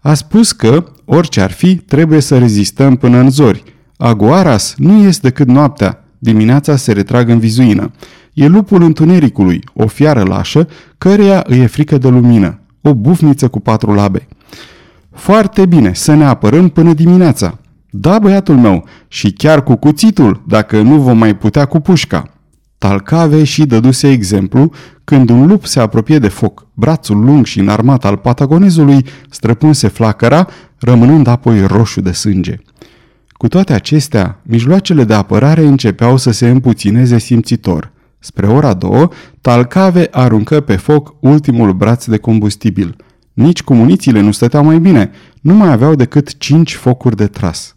A 0.00 0.14
spus 0.14 0.52
că, 0.52 0.84
orice 1.04 1.40
ar 1.40 1.50
fi, 1.50 1.76
trebuie 1.76 2.20
să 2.20 2.38
rezistăm 2.38 2.96
până 2.96 3.18
în 3.18 3.30
zori. 3.30 3.62
Aguaras 3.96 4.74
nu 4.76 5.06
este 5.06 5.28
decât 5.28 5.46
noaptea. 5.46 6.04
Dimineața 6.18 6.76
se 6.76 6.92
retrag 6.92 7.28
în 7.28 7.38
vizuină. 7.38 7.90
E 8.32 8.46
lupul 8.46 8.82
întunericului, 8.82 9.60
o 9.74 9.86
fiară 9.86 10.22
lașă, 10.22 10.68
căreia 10.98 11.44
îi 11.46 11.58
e 11.58 11.66
frică 11.66 11.98
de 11.98 12.08
lumină. 12.08 12.60
O 12.80 12.94
bufniță 12.94 13.48
cu 13.48 13.60
patru 13.60 13.94
labe. 13.94 14.28
Foarte 15.10 15.66
bine, 15.66 15.94
să 15.94 16.14
ne 16.14 16.24
apărăm 16.24 16.68
până 16.68 16.92
dimineața. 16.92 17.58
Da, 17.90 18.18
băiatul 18.18 18.56
meu, 18.56 18.84
și 19.08 19.32
chiar 19.32 19.62
cu 19.62 19.74
cuțitul, 19.74 20.42
dacă 20.46 20.82
nu 20.82 21.00
vom 21.00 21.18
mai 21.18 21.36
putea 21.36 21.64
cu 21.64 21.80
pușca. 21.80 22.33
Talcave 22.84 23.44
și 23.44 23.66
dăduse 23.66 24.10
exemplu 24.10 24.72
când 25.04 25.30
un 25.30 25.46
lup 25.46 25.64
se 25.64 25.80
apropie 25.80 26.18
de 26.18 26.28
foc. 26.28 26.66
Brațul 26.74 27.24
lung 27.24 27.46
și 27.46 27.58
înarmat 27.58 28.04
al 28.04 28.16
patagonezului 28.16 29.06
străpunse 29.30 29.88
flacăra, 29.88 30.46
rămânând 30.78 31.26
apoi 31.26 31.66
roșu 31.66 32.00
de 32.00 32.12
sânge. 32.12 32.56
Cu 33.28 33.48
toate 33.48 33.72
acestea, 33.72 34.40
mijloacele 34.42 35.04
de 35.04 35.14
apărare 35.14 35.66
începeau 35.66 36.16
să 36.16 36.30
se 36.30 36.48
împuțineze 36.48 37.18
simțitor. 37.18 37.92
Spre 38.18 38.46
ora 38.46 38.74
două, 38.74 39.08
Talcave 39.40 40.08
aruncă 40.10 40.60
pe 40.60 40.76
foc 40.76 41.14
ultimul 41.20 41.72
braț 41.72 42.04
de 42.04 42.16
combustibil. 42.16 42.96
Nici 43.32 43.62
cu 43.62 43.74
munițiile 43.74 44.20
nu 44.20 44.32
stăteau 44.32 44.64
mai 44.64 44.78
bine, 44.78 45.10
nu 45.40 45.54
mai 45.54 45.72
aveau 45.72 45.94
decât 45.94 46.38
cinci 46.38 46.74
focuri 46.74 47.16
de 47.16 47.26
tras. 47.26 47.72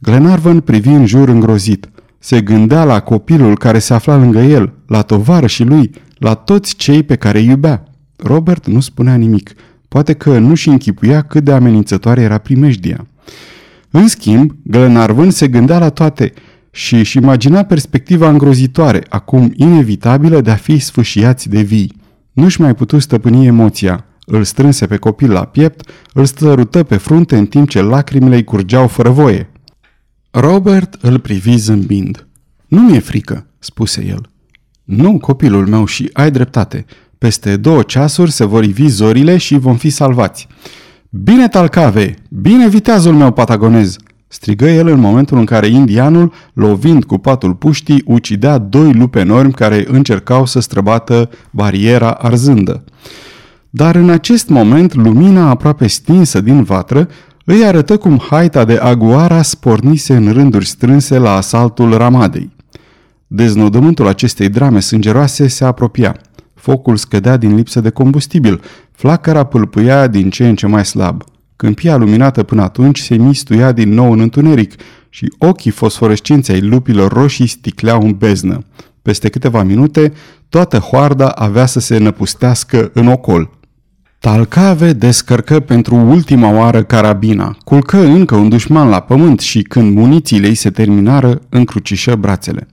Glenarvan 0.00 0.60
privi 0.60 0.88
în 0.88 1.06
jur 1.06 1.28
îngrozit– 1.28 1.88
se 2.18 2.40
gândea 2.40 2.84
la 2.84 3.00
copilul 3.00 3.58
care 3.58 3.78
se 3.78 3.94
afla 3.94 4.16
lângă 4.16 4.38
el, 4.38 4.72
la 4.86 5.06
și 5.46 5.64
lui, 5.64 5.90
la 6.18 6.34
toți 6.34 6.76
cei 6.76 7.02
pe 7.02 7.16
care 7.16 7.38
îi 7.38 7.46
iubea. 7.46 7.84
Robert 8.16 8.66
nu 8.66 8.80
spunea 8.80 9.14
nimic. 9.14 9.52
Poate 9.88 10.12
că 10.12 10.38
nu 10.38 10.54
și 10.54 10.68
închipuia 10.68 11.22
cât 11.22 11.44
de 11.44 11.52
amenințătoare 11.52 12.20
era 12.20 12.38
primejdia. 12.38 13.06
În 13.90 14.08
schimb, 14.08 14.52
Glenarvan 14.62 15.30
se 15.30 15.48
gândea 15.48 15.78
la 15.78 15.88
toate 15.88 16.32
și 16.70 16.94
își 16.94 17.16
imagina 17.16 17.62
perspectiva 17.62 18.28
îngrozitoare, 18.28 19.02
acum 19.08 19.52
inevitabilă 19.56 20.40
de 20.40 20.50
a 20.50 20.54
fi 20.54 20.78
sfâșiați 20.78 21.48
de 21.48 21.60
vii. 21.60 21.92
Nu-și 22.32 22.60
mai 22.60 22.74
putu 22.74 22.98
stăpâni 22.98 23.46
emoția. 23.46 24.04
Îl 24.26 24.44
strânse 24.44 24.86
pe 24.86 24.96
copil 24.96 25.30
la 25.30 25.44
piept, 25.44 25.90
îl 26.12 26.24
stărută 26.24 26.82
pe 26.82 26.96
frunte 26.96 27.36
în 27.36 27.46
timp 27.46 27.68
ce 27.68 27.82
lacrimile 27.82 28.36
îi 28.36 28.44
curgeau 28.44 28.86
fără 28.86 29.10
voie. 29.10 29.50
Robert 30.40 30.94
îl 31.00 31.18
privi 31.18 31.56
zâmbind. 31.56 32.26
Nu 32.66 32.80
mi-e 32.80 32.98
frică, 32.98 33.46
spuse 33.58 34.06
el. 34.08 34.30
Nu, 34.84 35.18
copilul 35.18 35.66
meu, 35.66 35.84
și 35.84 36.10
ai 36.12 36.30
dreptate. 36.30 36.84
Peste 37.18 37.56
două 37.56 37.82
ceasuri 37.82 38.30
se 38.30 38.44
vor 38.44 38.64
ivi 38.64 38.86
zorile 38.86 39.36
și 39.36 39.58
vom 39.58 39.76
fi 39.76 39.90
salvați. 39.90 40.46
Bine, 41.10 41.48
talcave! 41.48 42.14
Bine, 42.28 42.68
viteazul 42.68 43.14
meu 43.14 43.32
patagonez! 43.32 43.96
strigă 44.28 44.68
el 44.68 44.86
în 44.86 45.00
momentul 45.00 45.38
în 45.38 45.44
care 45.44 45.66
indianul, 45.66 46.32
lovind 46.52 47.04
cu 47.04 47.18
patul 47.18 47.54
puștii, 47.54 48.02
ucidea 48.06 48.58
doi 48.58 48.92
lupi 48.92 49.18
enormi 49.18 49.52
care 49.52 49.84
încercau 49.88 50.46
să 50.46 50.60
străbată 50.60 51.30
bariera 51.50 52.10
arzândă. 52.10 52.84
Dar 53.70 53.94
în 53.94 54.10
acest 54.10 54.48
moment, 54.48 54.94
lumina 54.94 55.48
aproape 55.48 55.86
stinsă 55.86 56.40
din 56.40 56.62
vatră 56.62 57.08
îi 57.50 57.64
arătă 57.64 57.96
cum 57.96 58.18
haita 58.30 58.64
de 58.64 58.76
aguara 58.76 59.42
spornise 59.42 60.16
în 60.16 60.32
rânduri 60.32 60.66
strânse 60.66 61.18
la 61.18 61.36
asaltul 61.36 61.96
Ramadei. 61.96 62.50
Deznodământul 63.26 64.06
acestei 64.06 64.48
drame 64.48 64.80
sângeroase 64.80 65.46
se 65.46 65.64
apropia. 65.64 66.16
Focul 66.54 66.96
scădea 66.96 67.36
din 67.36 67.54
lipsă 67.54 67.80
de 67.80 67.90
combustibil, 67.90 68.60
flacăra 68.92 69.44
pâlpâia 69.44 70.06
din 70.06 70.30
ce 70.30 70.48
în 70.48 70.54
ce 70.54 70.66
mai 70.66 70.84
slab. 70.84 71.22
Câmpia 71.56 71.96
luminată 71.96 72.42
până 72.42 72.62
atunci 72.62 72.98
se 72.98 73.16
mistuia 73.16 73.72
din 73.72 73.94
nou 73.94 74.12
în 74.12 74.20
întuneric 74.20 74.74
și 75.08 75.32
ochii 75.38 75.70
fosforescenței 75.70 76.54
ai 76.54 76.60
lupilor 76.60 77.12
roșii 77.12 77.46
sticleau 77.46 78.02
în 78.02 78.12
beznă. 78.12 78.64
Peste 79.02 79.28
câteva 79.28 79.62
minute, 79.62 80.12
toată 80.48 80.78
hoarda 80.78 81.28
avea 81.28 81.66
să 81.66 81.80
se 81.80 81.98
năpustească 81.98 82.90
în 82.94 83.06
ocol. 83.06 83.57
Talcave 84.20 84.92
descărcă 84.92 85.60
pentru 85.60 85.94
ultima 85.94 86.50
oară 86.50 86.82
carabina, 86.82 87.56
culcă 87.64 87.98
încă 87.98 88.34
un 88.34 88.48
dușman 88.48 88.88
la 88.88 89.00
pământ 89.00 89.40
și 89.40 89.62
când 89.62 89.96
munițiile 89.96 90.46
îi 90.46 90.54
se 90.54 90.70
terminară, 90.70 91.40
încrucișă 91.48 92.14
brațele. 92.14 92.66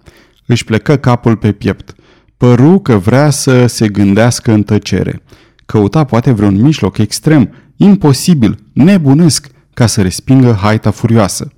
Își 0.46 0.64
plecă 0.64 0.96
capul 0.96 1.36
pe 1.36 1.52
piept. 1.52 1.96
Păru 2.38 2.80
că 2.80 2.98
vrea 2.98 3.30
să 3.30 3.66
se 3.66 3.88
gândească 3.88 4.52
în 4.52 4.64
tăcere. 4.64 5.22
Căuta 5.66 6.04
poate 6.04 6.32
vreun 6.32 6.62
mijloc 6.62 6.98
extrem, 6.98 7.54
imposibil, 7.75 8.58
nebunesc, 8.74 9.48
ca 9.74 9.86
să 9.86 10.02
respingă 10.02 10.58
haita 10.62 10.92
furioasă. 10.92 11.52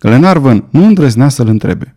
Glenarvan 0.00 0.64
nu 0.70 0.84
îndrăznea 0.84 1.28
să-l 1.28 1.48
întrebe. 1.48 1.94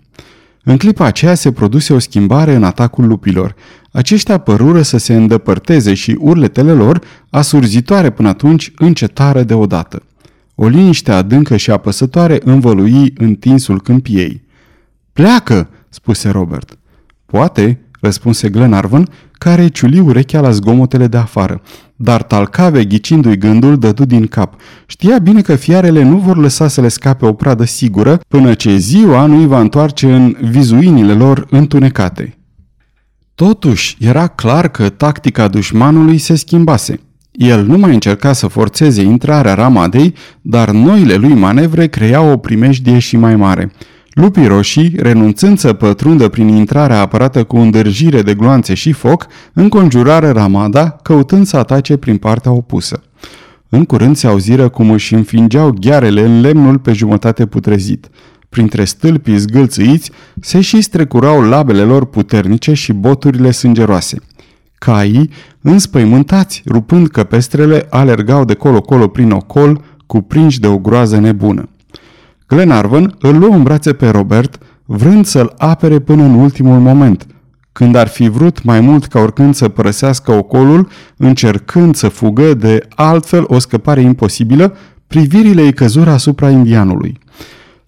În 0.64 0.78
clipa 0.78 1.06
aceea 1.06 1.36
se 1.36 1.52
produse 1.52 1.94
o 1.94 2.00
schimbare 2.00 2.56
în 2.56 2.64
atacul 2.64 3.08
lupilor. 3.08 3.56
Aceștia 3.92 4.38
părură 4.38 4.82
să 4.82 4.98
se 4.98 5.16
îndepărteze 5.16 5.94
și 5.94 6.18
urletele 6.20 6.74
lor, 6.74 7.02
asurzitoare 7.30 8.10
până 8.10 8.28
atunci, 8.28 8.72
încetară 8.76 9.44
deodată. 9.44 10.04
O 10.56 10.68
liniște 10.68 11.12
adâncă 11.12 11.58
și 11.58 11.72
apăsătoare 11.72 12.40
învălui 12.44 13.14
întinsul 13.18 13.82
câmpiei. 13.82 14.44
Pleacă!" 15.14 15.70
spuse 15.90 16.30
Robert. 16.30 16.78
Poate, 17.26 17.80
răspunse 18.02 18.50
Glenarvan, 18.50 19.08
care 19.32 19.68
ciuli 19.68 20.00
urechea 20.00 20.40
la 20.42 20.52
zgomotele 20.52 21.08
de 21.08 21.18
afară. 21.18 21.62
Dar 21.96 22.24
Talcave, 22.24 22.86
ghicindu-i 22.86 23.38
gândul, 23.38 23.78
dădu 23.78 24.06
din 24.06 24.28
cap. 24.28 24.62
Știa 24.86 25.20
bine 25.20 25.42
că 25.42 25.56
fiarele 25.56 26.04
nu 26.04 26.18
vor 26.18 26.38
lăsa 26.38 26.68
să 26.68 26.82
le 26.82 26.88
scape 26.88 27.26
o 27.26 27.34
pradă 27.34 27.66
sigură 27.66 28.20
până 28.28 28.54
ce 28.54 28.78
ziua 28.78 29.26
nu 29.26 29.38
îi 29.38 29.48
va 29.48 29.60
întoarce 29.60 30.14
în 30.14 30.36
vizuinile 30.42 31.14
lor 31.14 31.48
întunecate. 31.50 32.38
Totuși, 33.36 33.98
era 34.00 34.28
clar 34.28 34.68
că 34.68 34.90
tactica 34.90 35.48
dușmanului 35.48 36.18
se 36.18 36.36
schimbase. 36.36 37.00
El 37.32 37.66
nu 37.66 37.78
mai 37.78 37.94
încerca 37.94 38.34
să 38.34 38.48
forțeze 38.48 39.02
intrarea 39.02 39.54
Ramadei, 39.54 40.14
dar 40.42 40.72
noile 40.72 41.16
lui 41.16 41.34
manevre 41.34 41.88
creau 41.88 42.32
o 42.32 42.38
primejdie 42.38 43.00
și 43.00 43.18
mai 43.18 43.36
mare– 43.36 43.72
Lupii 44.14 44.48
roșii, 44.48 44.94
renunțând 44.98 45.60
să 45.60 45.74
pătrundă 45.74 46.28
prin 46.28 46.48
intrarea 46.48 47.00
apărată 47.00 47.44
cu 47.44 47.58
îndârjire 47.58 48.22
de 48.22 48.34
gloanțe 48.34 48.74
și 48.74 48.92
foc, 48.92 49.28
înconjurară 49.54 50.30
Ramada, 50.30 50.90
căutând 50.90 51.46
să 51.46 51.58
atace 51.58 51.98
prin 51.98 52.18
partea 52.18 52.52
opusă. 52.52 53.02
În 53.70 53.86
curând 53.86 54.16
se 54.16 54.28
auziră 54.28 54.70
cum 54.70 54.92
își 54.92 55.14
înfingeau 55.14 55.76
ghearele 55.80 56.22
în 56.22 56.42
lemnul 56.42 56.78
pe 56.78 56.94
jumătate 56.94 57.46
putrezit. 57.46 58.10
Printre 58.50 58.84
stâlpii 58.84 59.38
zgâlțâiți 59.38 60.12
se 60.42 60.62
și 60.62 60.82
strecurau 60.82 61.42
labele 61.42 61.82
lor 61.82 62.06
puternice 62.06 62.74
și 62.74 62.94
boturile 62.94 63.52
sângeroase. 63.52 64.18
Caii, 64.76 65.30
înspăimântați, 65.62 66.64
rupând 66.66 67.08
căpestrele, 67.08 67.88
alergau 67.90 68.46
de 68.46 68.54
colo-colo 68.54 69.08
prin 69.08 69.32
ocol, 69.32 69.82
cuprinși 70.06 70.60
de 70.60 70.68
o 70.68 70.78
groază 70.78 71.20
nebună. 71.20 71.70
Glenarvan 72.54 73.16
îl 73.20 73.38
luă 73.38 73.54
în 73.54 73.64
brațe 73.64 73.94
pe 73.94 74.10
Robert, 74.10 74.58
vrând 74.86 75.26
să-l 75.26 75.54
apere 75.58 76.00
până 76.00 76.24
în 76.24 76.34
ultimul 76.34 76.80
moment, 76.80 77.28
când 77.72 77.96
ar 77.96 78.08
fi 78.08 78.30
vrut 78.30 78.64
mai 78.64 78.80
mult 78.80 79.06
ca 79.06 79.20
oricând 79.20 79.56
să 79.56 79.68
părăsească 79.68 80.32
ocolul, 80.32 80.88
încercând 81.18 81.96
să 81.96 82.08
fugă 82.08 82.54
de 82.54 82.88
altfel 82.96 83.44
o 83.48 83.60
scăpare 83.60 84.02
imposibilă, 84.02 84.76
privirile 85.08 85.62
îi 85.62 85.74
căzură 85.74 86.10
asupra 86.10 86.50
indianului. 86.50 87.20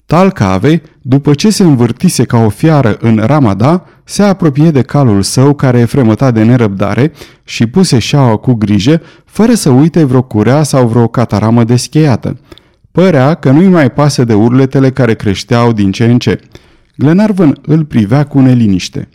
Talcave, 0.06 0.82
după 1.02 1.34
ce 1.34 1.50
se 1.50 1.64
învârtise 1.64 2.24
ca 2.24 2.38
o 2.38 2.50
fiară 2.50 2.98
în 3.00 3.22
Ramada, 3.26 3.86
se 4.04 4.24
apropie 4.24 4.72
de 4.72 4.82
calul 4.82 5.22
său 5.22 5.54
care 5.54 5.86
fremăta 5.86 6.32
de 6.32 6.44
nerăbdare 6.44 7.12
și 7.44 7.68
puse 7.68 8.00
șaua 8.00 8.36
cu 8.36 8.54
grijă, 8.54 9.02
fără 9.26 9.54
să 9.54 9.70
uite 9.70 10.04
vreo 10.04 10.22
curea 10.22 10.64
sau 10.64 10.88
vreo 10.88 11.08
cataramă 11.08 11.64
descheiată. 11.64 12.38
Părea 12.94 13.34
că 13.34 13.52
nu-i 13.52 13.68
mai 13.68 13.92
pasă 13.92 14.24
de 14.24 14.34
urletele 14.34 14.92
care 14.92 15.16
creșteau 15.16 15.72
din 15.72 15.92
ce 15.92 16.06
în 16.06 16.20
ce. 16.20 16.40
Glenarvan 16.98 17.60
îl 17.62 17.86
privea 17.86 18.24
cu 18.24 18.40
neliniște. 18.40 19.10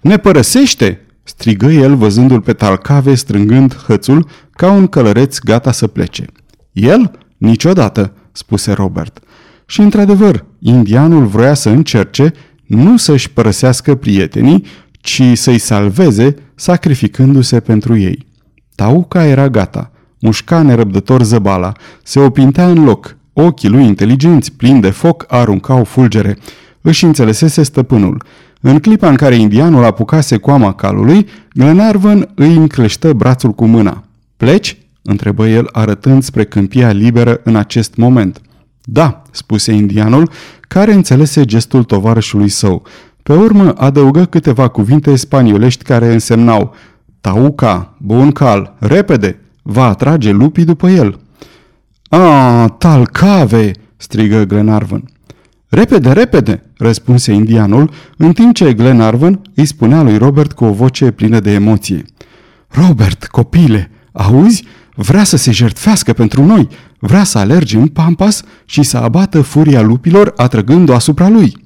Ne 0.00 0.16
părăsește!" 0.16 1.00
strigă 1.22 1.66
el 1.66 1.96
văzându-l 1.96 2.40
pe 2.40 2.52
Talcave 2.52 3.14
strângând 3.14 3.76
hățul 3.86 4.28
ca 4.50 4.70
un 4.70 4.86
călăreț 4.86 5.38
gata 5.38 5.72
să 5.72 5.86
plece. 5.86 6.24
El? 6.72 7.18
Niciodată, 7.36 8.12
spuse 8.32 8.72
Robert. 8.72 9.18
Și 9.66 9.80
într-adevăr, 9.80 10.44
indianul 10.58 11.26
vroia 11.26 11.54
să 11.54 11.68
încerce 11.68 12.32
nu 12.66 12.96
să-și 12.96 13.30
părăsească 13.30 13.94
prietenii, 13.94 14.64
ci 14.90 15.22
să-i 15.34 15.58
salveze, 15.58 16.34
sacrificându-se 16.54 17.60
pentru 17.60 17.96
ei. 17.96 18.26
Tauca 18.74 19.24
era 19.24 19.48
gata, 19.48 19.92
mușca 20.20 20.62
nerăbdător 20.62 21.22
zăbala, 21.22 21.72
se 22.02 22.20
opintea 22.20 22.68
în 22.68 22.84
loc, 22.84 23.16
ochii 23.32 23.68
lui 23.68 23.84
inteligenți, 23.84 24.52
plini 24.52 24.80
de 24.80 24.90
foc, 24.90 25.24
aruncau 25.28 25.84
fulgere. 25.84 26.38
Își 26.80 27.04
înțelesese 27.04 27.62
stăpânul. 27.62 28.22
În 28.60 28.78
clipa 28.78 29.08
în 29.08 29.14
care 29.14 29.34
indianul 29.34 29.84
apucase 29.84 30.36
coama 30.36 30.74
calului, 30.74 31.26
Glenarvan 31.54 32.28
îi 32.34 32.56
încleștă 32.56 33.12
brațul 33.12 33.50
cu 33.52 33.64
mâna. 33.64 34.04
Pleci?" 34.36 34.78
întrebă 35.02 35.48
el 35.48 35.68
arătând 35.72 36.22
spre 36.22 36.44
câmpia 36.44 36.90
liberă 36.90 37.40
în 37.44 37.56
acest 37.56 37.96
moment. 37.96 38.40
Da, 38.82 39.22
spuse 39.30 39.72
indianul, 39.72 40.30
care 40.60 40.92
înțelese 40.92 41.44
gestul 41.44 41.84
tovarășului 41.84 42.48
său. 42.48 42.82
Pe 43.22 43.32
urmă 43.32 43.72
adăugă 43.76 44.24
câteva 44.24 44.68
cuvinte 44.68 45.16
spaniolești 45.16 45.84
care 45.84 46.12
însemnau 46.12 46.74
Tauca, 47.20 47.94
bun 47.98 48.32
cal, 48.32 48.74
repede, 48.78 49.40
va 49.70 49.84
atrage 49.84 50.30
lupii 50.30 50.64
după 50.64 50.88
el. 50.88 51.20
A, 52.08 52.66
talcave!" 52.78 53.70
strigă 53.96 54.44
Glenarvan. 54.44 55.04
Repede, 55.68 56.12
repede!" 56.12 56.62
răspunse 56.76 57.32
indianul, 57.32 57.90
în 58.16 58.32
timp 58.32 58.54
ce 58.54 58.74
Glenarvan 58.74 59.40
îi 59.54 59.66
spunea 59.66 60.02
lui 60.02 60.16
Robert 60.16 60.52
cu 60.52 60.64
o 60.64 60.72
voce 60.72 61.10
plină 61.10 61.40
de 61.40 61.50
emoție. 61.50 62.04
Robert, 62.68 63.26
copile, 63.26 63.90
auzi? 64.12 64.64
Vrea 64.94 65.24
să 65.24 65.36
se 65.36 65.50
jertfească 65.50 66.12
pentru 66.12 66.44
noi, 66.44 66.68
vrea 66.98 67.24
să 67.24 67.38
alerge 67.38 67.78
în 67.78 67.86
pampas 67.86 68.42
și 68.64 68.82
să 68.82 68.96
abată 68.96 69.42
furia 69.42 69.82
lupilor 69.82 70.32
atrăgând-o 70.36 70.94
asupra 70.94 71.28
lui. 71.28 71.56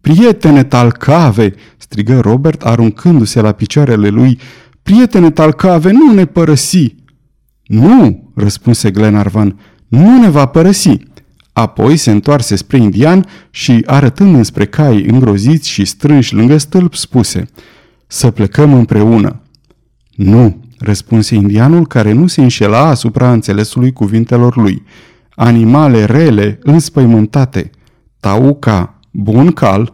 Prietene 0.00 0.64
talcave, 0.64 1.54
strigă 1.76 2.20
Robert 2.20 2.62
aruncându-se 2.62 3.40
la 3.40 3.52
picioarele 3.52 4.08
lui, 4.08 4.38
prietene 4.82 5.30
talcave, 5.30 5.90
nu 5.90 6.12
ne 6.14 6.24
părăsi! 6.24 6.97
Nu, 7.68 8.30
răspunse 8.34 8.90
Glenarvan, 8.90 9.58
nu 9.88 10.20
ne 10.20 10.28
va 10.28 10.46
părăsi. 10.46 10.96
Apoi 11.52 11.96
se 11.96 12.10
întoarse 12.10 12.56
spre 12.56 12.76
indian 12.76 13.26
și, 13.50 13.82
arătând 13.86 14.34
înspre 14.34 14.66
cai 14.66 15.04
îngroziți 15.04 15.68
și 15.68 15.84
strânși 15.84 16.34
lângă 16.34 16.56
stâlp, 16.56 16.94
spuse 16.94 17.48
Să 18.06 18.30
plecăm 18.30 18.72
împreună. 18.72 19.40
Nu, 20.14 20.64
răspunse 20.78 21.34
indianul 21.34 21.86
care 21.86 22.12
nu 22.12 22.26
se 22.26 22.42
înșela 22.42 22.86
asupra 22.86 23.32
înțelesului 23.32 23.92
cuvintelor 23.92 24.56
lui. 24.56 24.82
Animale 25.30 26.04
rele, 26.04 26.58
înspăimântate. 26.62 27.70
Tauca, 28.20 29.00
bun 29.10 29.52
cal. 29.52 29.92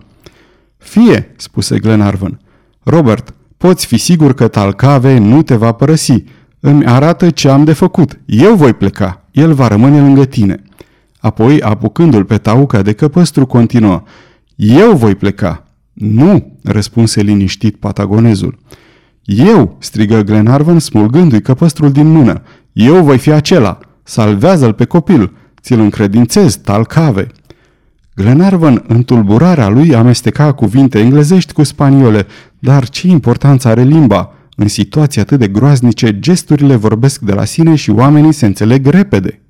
Fie, 0.76 1.34
spuse 1.36 1.78
Glenarvan. 1.78 2.40
Robert, 2.82 3.34
poți 3.56 3.86
fi 3.86 3.96
sigur 3.96 4.34
că 4.34 4.48
Talcave 4.48 5.18
nu 5.18 5.42
te 5.42 5.54
va 5.54 5.72
părăsi. 5.72 6.24
Îmi 6.66 6.86
arată 6.86 7.30
ce 7.30 7.48
am 7.48 7.64
de 7.64 7.72
făcut. 7.72 8.20
Eu 8.26 8.54
voi 8.54 8.72
pleca. 8.72 9.24
El 9.30 9.52
va 9.52 9.68
rămâne 9.68 10.00
lângă 10.00 10.24
tine. 10.24 10.62
Apoi, 11.18 11.60
apucându-l 11.60 12.24
pe 12.24 12.38
Tauca 12.38 12.82
de 12.82 12.92
căpăstru, 12.92 13.46
continuă. 13.46 14.02
Eu 14.56 14.96
voi 14.96 15.14
pleca. 15.14 15.64
Nu, 15.92 16.58
răspunse 16.62 17.20
liniștit 17.20 17.76
patagonezul. 17.76 18.58
Eu, 19.24 19.76
strigă 19.78 20.22
Glenarvan 20.22 20.78
smulgându-i 20.78 21.42
căpăstrul 21.42 21.92
din 21.92 22.06
mână. 22.06 22.42
Eu 22.72 23.04
voi 23.04 23.18
fi 23.18 23.30
acela. 23.30 23.78
Salvează-l 24.02 24.72
pe 24.72 24.84
copil. 24.84 25.32
Ți-l 25.60 25.80
încredințez, 25.80 26.56
talcave. 26.56 27.26
Glenarvan, 28.14 28.84
în 28.88 29.02
tulburarea 29.02 29.68
lui, 29.68 29.94
amesteca 29.94 30.52
cuvinte 30.52 30.98
englezești 30.98 31.52
cu 31.52 31.62
spaniole, 31.62 32.26
dar 32.58 32.88
ce 32.88 33.08
importanță 33.08 33.68
are 33.68 33.82
limba? 33.82 34.33
În 34.56 34.68
situații 34.68 35.20
atât 35.20 35.38
de 35.38 35.48
groaznice, 35.48 36.18
gesturile 36.18 36.76
vorbesc 36.76 37.20
de 37.20 37.32
la 37.32 37.44
sine 37.44 37.74
și 37.74 37.90
oamenii 37.90 38.32
se 38.32 38.46
înțeleg 38.46 38.86
repede. 38.86 39.40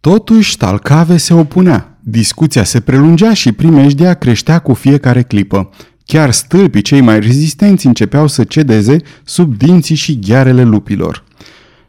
Totuși, 0.00 0.56
Talcave 0.56 1.16
se 1.16 1.34
opunea. 1.34 1.98
Discuția 2.00 2.64
se 2.64 2.80
prelungea 2.80 3.32
și 3.32 3.52
primejdea 3.52 4.14
creștea 4.14 4.58
cu 4.58 4.74
fiecare 4.74 5.22
clipă. 5.22 5.70
Chiar 6.04 6.30
stâlpii 6.30 6.82
cei 6.82 7.00
mai 7.00 7.20
rezistenți 7.20 7.86
începeau 7.86 8.26
să 8.26 8.44
cedeze 8.44 8.96
sub 9.24 9.56
dinții 9.56 9.94
și 9.94 10.18
ghearele 10.18 10.64
lupilor. 10.64 11.24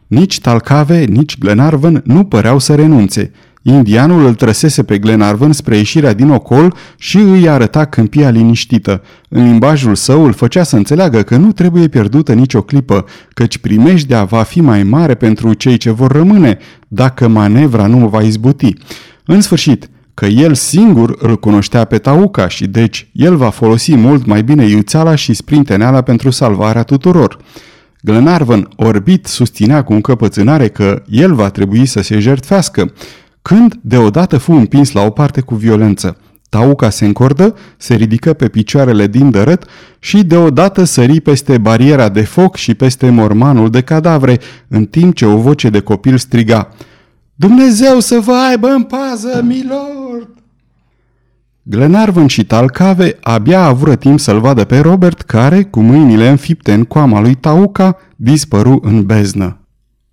Nici 0.06 0.40
Talcave, 0.40 1.04
nici 1.04 1.38
Glenarvan 1.38 2.02
nu 2.04 2.24
păreau 2.24 2.58
să 2.58 2.74
renunțe. 2.74 3.32
Indianul 3.68 4.26
îl 4.26 4.34
trăsese 4.34 4.82
pe 4.82 4.98
Glenarvan 4.98 5.52
spre 5.52 5.76
ieșirea 5.76 6.12
din 6.12 6.30
ocol 6.30 6.74
și 6.96 7.16
îi 7.16 7.48
arăta 7.48 7.84
câmpia 7.84 8.30
liniștită. 8.30 9.02
În 9.28 9.44
limbajul 9.44 9.94
său 9.94 10.24
îl 10.24 10.32
făcea 10.32 10.62
să 10.62 10.76
înțeleagă 10.76 11.22
că 11.22 11.36
nu 11.36 11.52
trebuie 11.52 11.88
pierdută 11.88 12.32
nicio 12.32 12.62
clipă, 12.62 13.04
căci 13.34 13.58
primejdea 13.58 14.24
va 14.24 14.42
fi 14.42 14.60
mai 14.60 14.82
mare 14.82 15.14
pentru 15.14 15.52
cei 15.52 15.76
ce 15.76 15.90
vor 15.90 16.12
rămâne, 16.12 16.58
dacă 16.88 17.28
manevra 17.28 17.86
nu 17.86 18.08
va 18.08 18.20
izbuti. 18.20 18.72
În 19.24 19.40
sfârșit, 19.40 19.88
că 20.14 20.26
el 20.26 20.54
singur 20.54 21.16
îl 21.18 21.38
cunoștea 21.38 21.84
pe 21.84 21.98
Tauca 21.98 22.48
și 22.48 22.66
deci 22.66 23.08
el 23.12 23.36
va 23.36 23.50
folosi 23.50 23.94
mult 23.94 24.26
mai 24.26 24.42
bine 24.42 24.64
iuțeala 24.64 25.14
și 25.14 25.34
sprinteneala 25.34 26.02
pentru 26.02 26.30
salvarea 26.30 26.82
tuturor. 26.82 27.38
Glenarvan, 28.02 28.68
orbit, 28.76 29.26
susținea 29.26 29.82
cu 29.82 29.92
încăpățânare 29.92 30.68
că 30.68 31.02
el 31.06 31.34
va 31.34 31.50
trebui 31.50 31.86
să 31.86 32.02
se 32.02 32.18
jertfească, 32.18 32.92
când 33.46 33.78
deodată 33.80 34.38
fu 34.38 34.52
împins 34.52 34.92
la 34.92 35.02
o 35.02 35.10
parte 35.10 35.40
cu 35.40 35.54
violență. 35.54 36.16
Tauca 36.48 36.90
se 36.90 37.04
încordă, 37.04 37.54
se 37.76 37.94
ridică 37.94 38.32
pe 38.32 38.48
picioarele 38.48 39.06
din 39.06 39.30
dărât 39.30 39.64
și 39.98 40.24
deodată 40.24 40.84
sări 40.84 41.20
peste 41.20 41.58
bariera 41.58 42.08
de 42.08 42.22
foc 42.22 42.56
și 42.56 42.74
peste 42.74 43.10
mormanul 43.10 43.70
de 43.70 43.80
cadavre, 43.80 44.40
în 44.68 44.84
timp 44.84 45.14
ce 45.14 45.26
o 45.26 45.36
voce 45.36 45.70
de 45.70 45.80
copil 45.80 46.18
striga– 46.18 46.68
Dumnezeu 47.38 48.00
să 48.00 48.20
vă 48.24 48.32
aibă 48.50 48.68
în 48.68 48.82
pază, 48.82 49.42
milord! 49.44 50.28
Glenarvan 51.62 52.26
și 52.26 52.44
Talcave 52.44 53.16
abia 53.20 53.62
avură 53.62 53.96
timp 53.96 54.20
să-l 54.20 54.40
vadă 54.40 54.64
pe 54.64 54.78
Robert, 54.78 55.20
care, 55.20 55.62
cu 55.64 55.80
mâinile 55.80 56.28
înfipte 56.28 56.72
în 56.72 56.84
coama 56.84 57.20
lui 57.20 57.34
Tauca, 57.34 57.96
dispăru 58.16 58.80
în 58.82 59.06
beznă. 59.06 59.58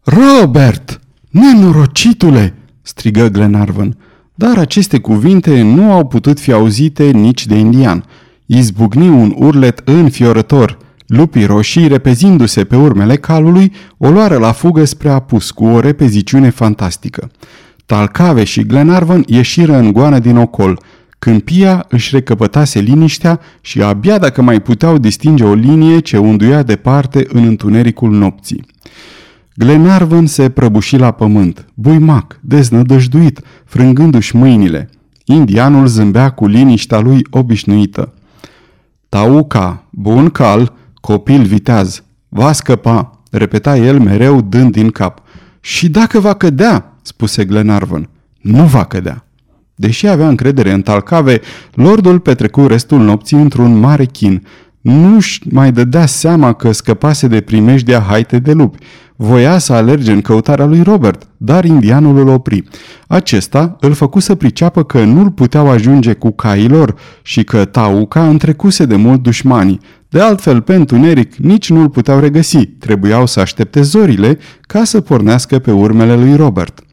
Robert! 0.04 1.00
Nenorocitule! 1.30 2.63
Strigă 2.84 3.28
Glenarvan. 3.28 3.98
Dar 4.36 4.58
aceste 4.58 5.00
cuvinte 5.00 5.62
nu 5.62 5.92
au 5.92 6.06
putut 6.06 6.40
fi 6.40 6.52
auzite 6.52 7.04
nici 7.04 7.46
de 7.46 7.56
indian. 7.56 8.06
Izbucni 8.46 9.08
un 9.08 9.34
urlet 9.38 9.82
înfiorător. 9.84 10.78
Lupii 11.08 11.46
roșii, 11.46 11.88
repezindu-se 11.88 12.64
pe 12.64 12.76
urmele 12.76 13.16
calului, 13.16 13.74
o 13.98 14.10
luară 14.10 14.38
la 14.38 14.52
fugă 14.52 14.86
spre 14.86 15.10
apus 15.10 15.52
cu 15.52 15.66
o 15.66 15.80
repeziciune 15.80 16.50
fantastică. 16.50 17.32
Talcave 17.86 18.44
și 18.44 18.66
Glenarvan 18.66 19.24
ieșiră 19.28 19.78
în 19.78 19.94
goană 19.94 20.20
din 20.20 20.38
ocol. 20.38 20.80
Câmpia 21.20 21.86
își 21.90 22.16
recăpătase 22.16 22.80
liniștea 22.80 23.40
și 23.62 23.82
abia 23.82 24.18
dacă 24.18 24.42
mai 24.42 24.62
puteau 24.62 24.98
distinge 24.98 25.44
o 25.44 25.54
linie 25.54 26.00
ce 26.00 26.18
unduia 26.18 26.64
departe 26.64 27.26
în 27.28 27.44
întunericul 27.44 28.12
nopții. 28.12 28.66
Glenarvan 29.56 30.26
se 30.26 30.50
prăbuși 30.50 30.98
la 30.98 31.12
pământ, 31.12 31.66
buimac, 31.74 32.40
deznădăjduit, 32.42 33.42
frângându-și 33.66 34.36
mâinile. 34.36 34.90
Indianul 35.26 35.88
zâmbea 35.88 36.30
cu 36.30 36.48
liniștea 36.48 37.00
lui 37.00 37.26
obișnuită. 37.30 38.14
Tauca, 39.10 39.84
bun 39.90 40.30
cal, 40.30 40.74
Copil 41.02 41.44
viteaz, 41.44 42.04
va 42.30 42.52
scăpa, 42.52 43.20
repeta 43.32 43.78
el 43.78 44.00
mereu 44.00 44.42
dând 44.42 44.72
din 44.72 44.90
cap. 44.90 45.22
Și 45.60 45.90
dacă 45.90 46.20
va 46.20 46.34
cădea, 46.34 46.98
spuse 47.02 47.46
Glenarvan, 47.46 48.10
nu 48.42 48.64
va 48.64 48.84
cădea. 48.84 49.26
Deși 49.76 50.08
avea 50.08 50.28
încredere 50.28 50.72
în 50.72 50.82
talcave, 50.82 51.42
lordul 51.74 52.20
petrecu 52.20 52.68
restul 52.68 53.00
nopții 53.00 53.38
într-un 53.38 53.80
mare 53.80 54.06
chin. 54.06 54.46
Nu-și 54.82 55.42
mai 55.52 55.72
dădea 55.72 56.06
seama 56.06 56.54
că 56.54 56.72
scăpase 56.72 57.28
de 57.28 57.42
primejdea 57.42 58.00
haite 58.00 58.40
de 58.40 58.52
lupi. 58.52 58.78
Voia 59.16 59.58
să 59.58 59.74
alerge 59.74 60.12
în 60.12 60.22
căutarea 60.22 60.66
lui 60.66 60.82
Robert, 60.82 61.28
dar 61.38 61.66
indianul 61.66 62.18
îl 62.18 62.28
opri. 62.28 62.64
Acesta 63.08 63.78
îl 63.80 63.94
făcu 63.94 64.20
să 64.20 64.36
priceapă 64.36 64.84
că 64.84 65.04
nu-l 65.04 65.32
puteau 65.32 65.70
ajunge 65.70 66.14
cu 66.14 66.32
cailor 66.32 66.96
și 67.22 67.44
că 67.44 67.66
Tauca 67.66 68.28
întrecuse 68.28 68.86
de 68.86 68.96
mult 68.96 69.22
dușmanii. 69.22 69.80
De 70.10 70.20
altfel, 70.20 70.62
pe 70.62 70.76
întuneric 70.76 71.36
nici 71.36 71.70
nu-l 71.70 71.90
puteau 71.90 72.20
regăsi, 72.20 72.66
trebuiau 72.66 73.26
să 73.26 73.40
aștepte 73.40 73.82
zorile 73.82 74.38
ca 74.62 74.84
să 74.84 75.02
pornească 75.02 75.60
pe 75.60 75.72
urmele 75.72 76.16
lui 76.16 76.36
Robert. 76.36 76.84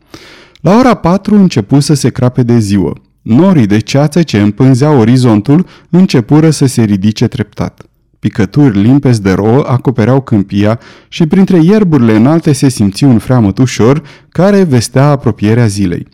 La 0.60 0.76
ora 0.76 0.94
patru 0.94 1.34
începu 1.34 1.80
să 1.80 1.94
se 1.94 2.08
crape 2.08 2.42
de 2.42 2.58
ziua. 2.58 2.92
Norii 3.22 3.66
de 3.66 3.78
ceață 3.78 4.22
ce 4.22 4.40
împânzeau 4.40 4.98
orizontul 4.98 5.66
începură 5.90 6.50
să 6.50 6.66
se 6.66 6.82
ridice 6.82 7.26
treptat. 7.26 7.89
Picături 8.20 8.80
limpezi 8.80 9.22
de 9.22 9.32
rouă 9.32 9.64
acopereau 9.66 10.20
câmpia 10.20 10.80
și 11.08 11.26
printre 11.26 11.58
ierburile 11.62 12.16
înalte 12.16 12.52
se 12.52 12.68
simți 12.68 13.04
un 13.04 13.18
freamăt 13.18 13.58
ușor 13.58 14.02
care 14.28 14.62
vestea 14.62 15.10
apropierea 15.10 15.66
zilei. 15.66 16.06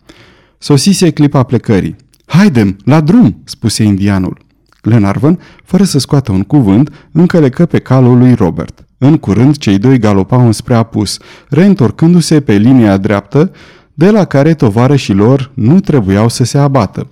Sosise 0.59 1.11
clipa 1.11 1.43
plecării. 1.43 1.97
Haidem, 2.27 2.77
la 2.85 3.01
drum!" 3.01 3.41
spuse 3.45 3.83
indianul. 3.83 4.39
Glenarvan, 4.83 5.39
fără 5.65 5.85
să 5.85 5.99
scoată 5.99 6.33
un 6.33 6.43
cuvânt, 6.43 7.09
încălecă 7.13 7.67
pe 7.67 7.79
calul 7.79 8.19
lui 8.19 8.35
Robert. 8.35 8.85
În 8.99 9.17
curând, 9.17 9.57
cei 9.57 9.79
doi 9.79 9.99
galopau 9.99 10.47
înspre 10.47 10.75
apus, 10.75 11.19
reîntorcându-se 11.49 12.41
pe 12.41 12.57
linia 12.57 12.97
dreaptă, 12.97 13.51
de 13.95 14.11
la 14.11 14.25
care 14.25 14.55
tovarășii 14.55 15.15
lor 15.15 15.51
nu 15.55 15.81
trebuiau 15.81 16.29
să 16.29 16.45
se 16.45 16.59
abată. 16.59 17.11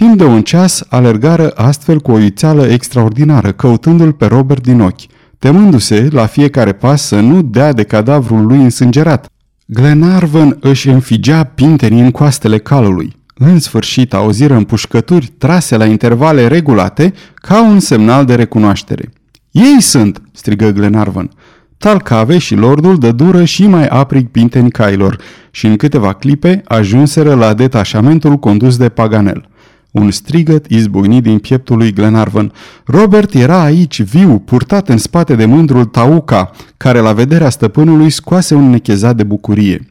Timp 0.00 0.16
de 0.16 0.24
un 0.24 0.42
ceas 0.42 0.82
alergară 0.88 1.50
astfel 1.50 2.00
cu 2.00 2.12
o 2.12 2.18
ițeală 2.18 2.66
extraordinară, 2.66 3.52
căutându-l 3.52 4.12
pe 4.12 4.26
Robert 4.26 4.62
din 4.62 4.80
ochi, 4.80 5.00
temându-se 5.38 6.08
la 6.10 6.26
fiecare 6.26 6.72
pas 6.72 7.02
să 7.02 7.20
nu 7.20 7.42
dea 7.42 7.72
de 7.72 7.82
cadavrul 7.82 8.46
lui 8.46 8.56
însângerat. 8.56 9.26
Glenarvan 9.66 10.56
își 10.60 10.88
înfigea 10.88 11.44
pintenii 11.44 12.00
în 12.00 12.10
coastele 12.10 12.58
calului. 12.58 13.16
În 13.34 13.58
sfârșit 13.58 14.14
auziră 14.14 14.54
împușcături 14.54 15.32
trase 15.38 15.76
la 15.76 15.86
intervale 15.86 16.46
regulate 16.46 17.12
ca 17.34 17.62
un 17.62 17.80
semnal 17.80 18.24
de 18.24 18.34
recunoaștere. 18.34 19.12
Ei 19.50 19.80
sunt!" 19.80 20.22
strigă 20.32 20.70
Glenarvan. 20.70 21.30
Talcave 21.78 22.38
și 22.38 22.54
lordul 22.54 22.98
dă 22.98 23.12
dură 23.12 23.44
și 23.44 23.66
mai 23.66 23.86
aprig 23.86 24.28
pinteni 24.28 24.70
cailor 24.70 25.18
și 25.50 25.66
în 25.66 25.76
câteva 25.76 26.12
clipe 26.12 26.62
ajunseră 26.64 27.34
la 27.34 27.54
detașamentul 27.54 28.36
condus 28.36 28.76
de 28.76 28.88
Paganel. 28.88 29.49
Un 29.90 30.10
strigăt 30.10 30.66
izbucni 30.66 31.22
din 31.22 31.38
pieptul 31.38 31.76
lui 31.76 31.92
Glenarvan. 31.92 32.52
Robert 32.84 33.34
era 33.34 33.62
aici, 33.62 34.02
viu, 34.02 34.38
purtat 34.38 34.88
în 34.88 34.98
spate 34.98 35.34
de 35.34 35.44
mândrul 35.44 35.84
Tauca, 35.84 36.50
care 36.76 36.98
la 36.98 37.12
vederea 37.12 37.48
stăpânului 37.48 38.10
scoase 38.10 38.54
un 38.54 38.70
nechezat 38.70 39.16
de 39.16 39.22
bucurie. 39.22 39.86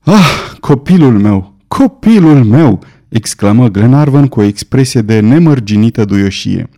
Ah, 0.00 0.56
copilul 0.60 1.18
meu, 1.18 1.54
copilul 1.68 2.44
meu!" 2.44 2.82
exclamă 3.08 3.68
Glenarvan 3.68 4.26
cu 4.26 4.40
o 4.40 4.42
expresie 4.42 5.00
de 5.00 5.20
nemărginită 5.20 6.04
duioșie. 6.04 6.68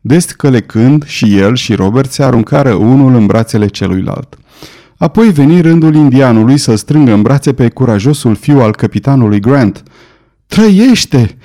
Descălecând 0.00 1.04
și 1.06 1.36
el 1.36 1.54
și 1.54 1.74
Robert 1.74 2.10
se 2.12 2.22
aruncară 2.22 2.72
unul 2.72 3.14
în 3.14 3.26
brațele 3.26 3.66
celuilalt. 3.66 4.38
Apoi 4.96 5.30
veni 5.30 5.60
rândul 5.60 5.94
indianului 5.94 6.58
să 6.58 6.74
strângă 6.74 7.12
în 7.12 7.22
brațe 7.22 7.52
pe 7.52 7.68
curajosul 7.68 8.34
fiu 8.34 8.60
al 8.60 8.74
capitanului 8.74 9.40
Grant– 9.40 9.82
Trăiește! 10.52 11.36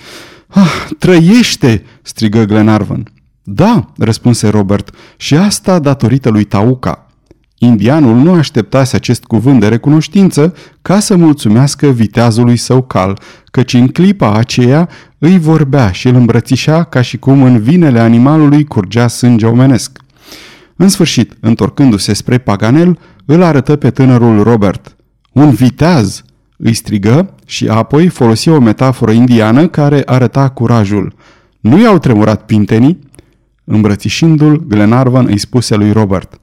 Ah, 0.48 0.88
trăiește!" 1.00 1.84
strigă 2.02 2.44
Glenarvan. 2.44 3.12
Da, 3.44 3.94
răspunse 3.98 4.48
Robert, 4.48 4.96
și 5.18 5.36
asta 5.36 5.80
datorită 5.80 6.30
lui 6.30 6.44
Tauca. 6.44 7.08
Indianul 7.58 8.16
nu 8.16 8.34
așteptase 8.34 8.96
acest 8.96 9.24
cuvânt 9.24 9.60
de 9.60 9.68
recunoștință 9.68 10.54
ca 10.82 11.00
să 11.00 11.16
mulțumească 11.16 11.88
viteazului 11.88 12.58
său 12.58 12.82
cal, 12.82 13.20
căci 13.46 13.74
în 13.74 13.88
clipa 13.88 14.34
aceea 14.34 14.90
îi 15.18 15.40
vorbea 15.40 15.92
și 15.92 16.08
îl 16.08 16.16
îmbrățișa 16.16 16.84
ca 16.84 17.02
și 17.02 17.18
cum 17.18 17.44
în 17.44 17.60
vinele 17.60 18.00
animalului 18.00 18.64
curgea 18.64 19.08
sânge 19.08 19.46
omenesc. 19.46 20.00
În 20.76 20.90
sfârșit, 20.90 21.38
întorcându-se 21.40 22.14
spre 22.14 22.38
Paganel, 22.38 23.00
îl 23.26 23.42
arătă 23.42 23.76
pe 23.76 23.92
tânărul 23.92 24.44
Robert. 24.44 24.96
Un 25.32 25.54
viteaz! 25.54 26.24
Îi 26.58 26.74
strigă 26.74 27.36
și 27.46 27.68
apoi 27.68 28.08
folosi 28.08 28.50
o 28.50 28.60
metaforă 28.60 29.12
indiană 29.12 29.68
care 29.68 30.02
arăta 30.06 30.50
curajul. 30.50 31.14
Nu 31.60 31.82
i-au 31.82 31.98
tremurat 31.98 32.46
pintenii? 32.46 33.00
Îmbrățișindu-l, 33.64 34.66
Glenarvan 34.68 35.26
îi 35.26 35.38
spuse 35.38 35.76
lui 35.76 35.92
Robert. 35.92 36.40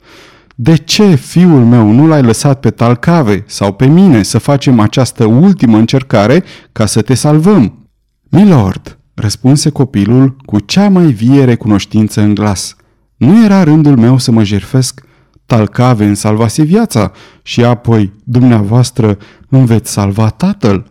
De 0.55 0.77
ce, 0.77 1.14
fiul 1.14 1.64
meu, 1.64 1.90
nu 1.90 2.07
l-ai 2.07 2.22
lăsat 2.22 2.61
pe 2.61 2.70
Talcave 2.70 3.44
sau 3.46 3.72
pe 3.72 3.87
mine 3.87 4.22
să 4.22 4.38
facem 4.38 4.81
această 4.81 5.24
ultimă 5.24 5.79
încercare 5.79 6.44
ca 6.72 6.87
să 6.87 7.03
te 7.03 7.14
salvăm? 7.14 7.88
Milord, 8.29 8.98
răspunse 9.14 9.70
copilul 9.70 10.37
cu 10.44 10.61
cea 10.61 10.88
mai 10.88 11.07
vie 11.07 11.44
recunoștință 11.44 12.20
în 12.20 12.35
glas. 12.35 12.77
Nu 13.16 13.44
era 13.44 13.62
rândul 13.62 13.96
meu 13.96 14.18
să 14.18 14.31
mă 14.31 14.44
jerfesc 14.44 15.03
Talcave 15.46 16.05
îmi 16.05 16.16
salvase 16.16 16.62
viața 16.62 17.12
și 17.42 17.64
apoi 17.64 18.12
dumneavoastră 18.24 19.18
îmi 19.55 19.67
veți 19.67 19.93
salva 19.93 20.29
tatăl. 20.29 20.90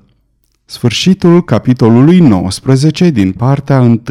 Sfârșitul 0.65 1.43
capitolului 1.43 2.19
19 2.19 3.09
din 3.09 3.31
partea 3.31 3.79
1 3.79 4.01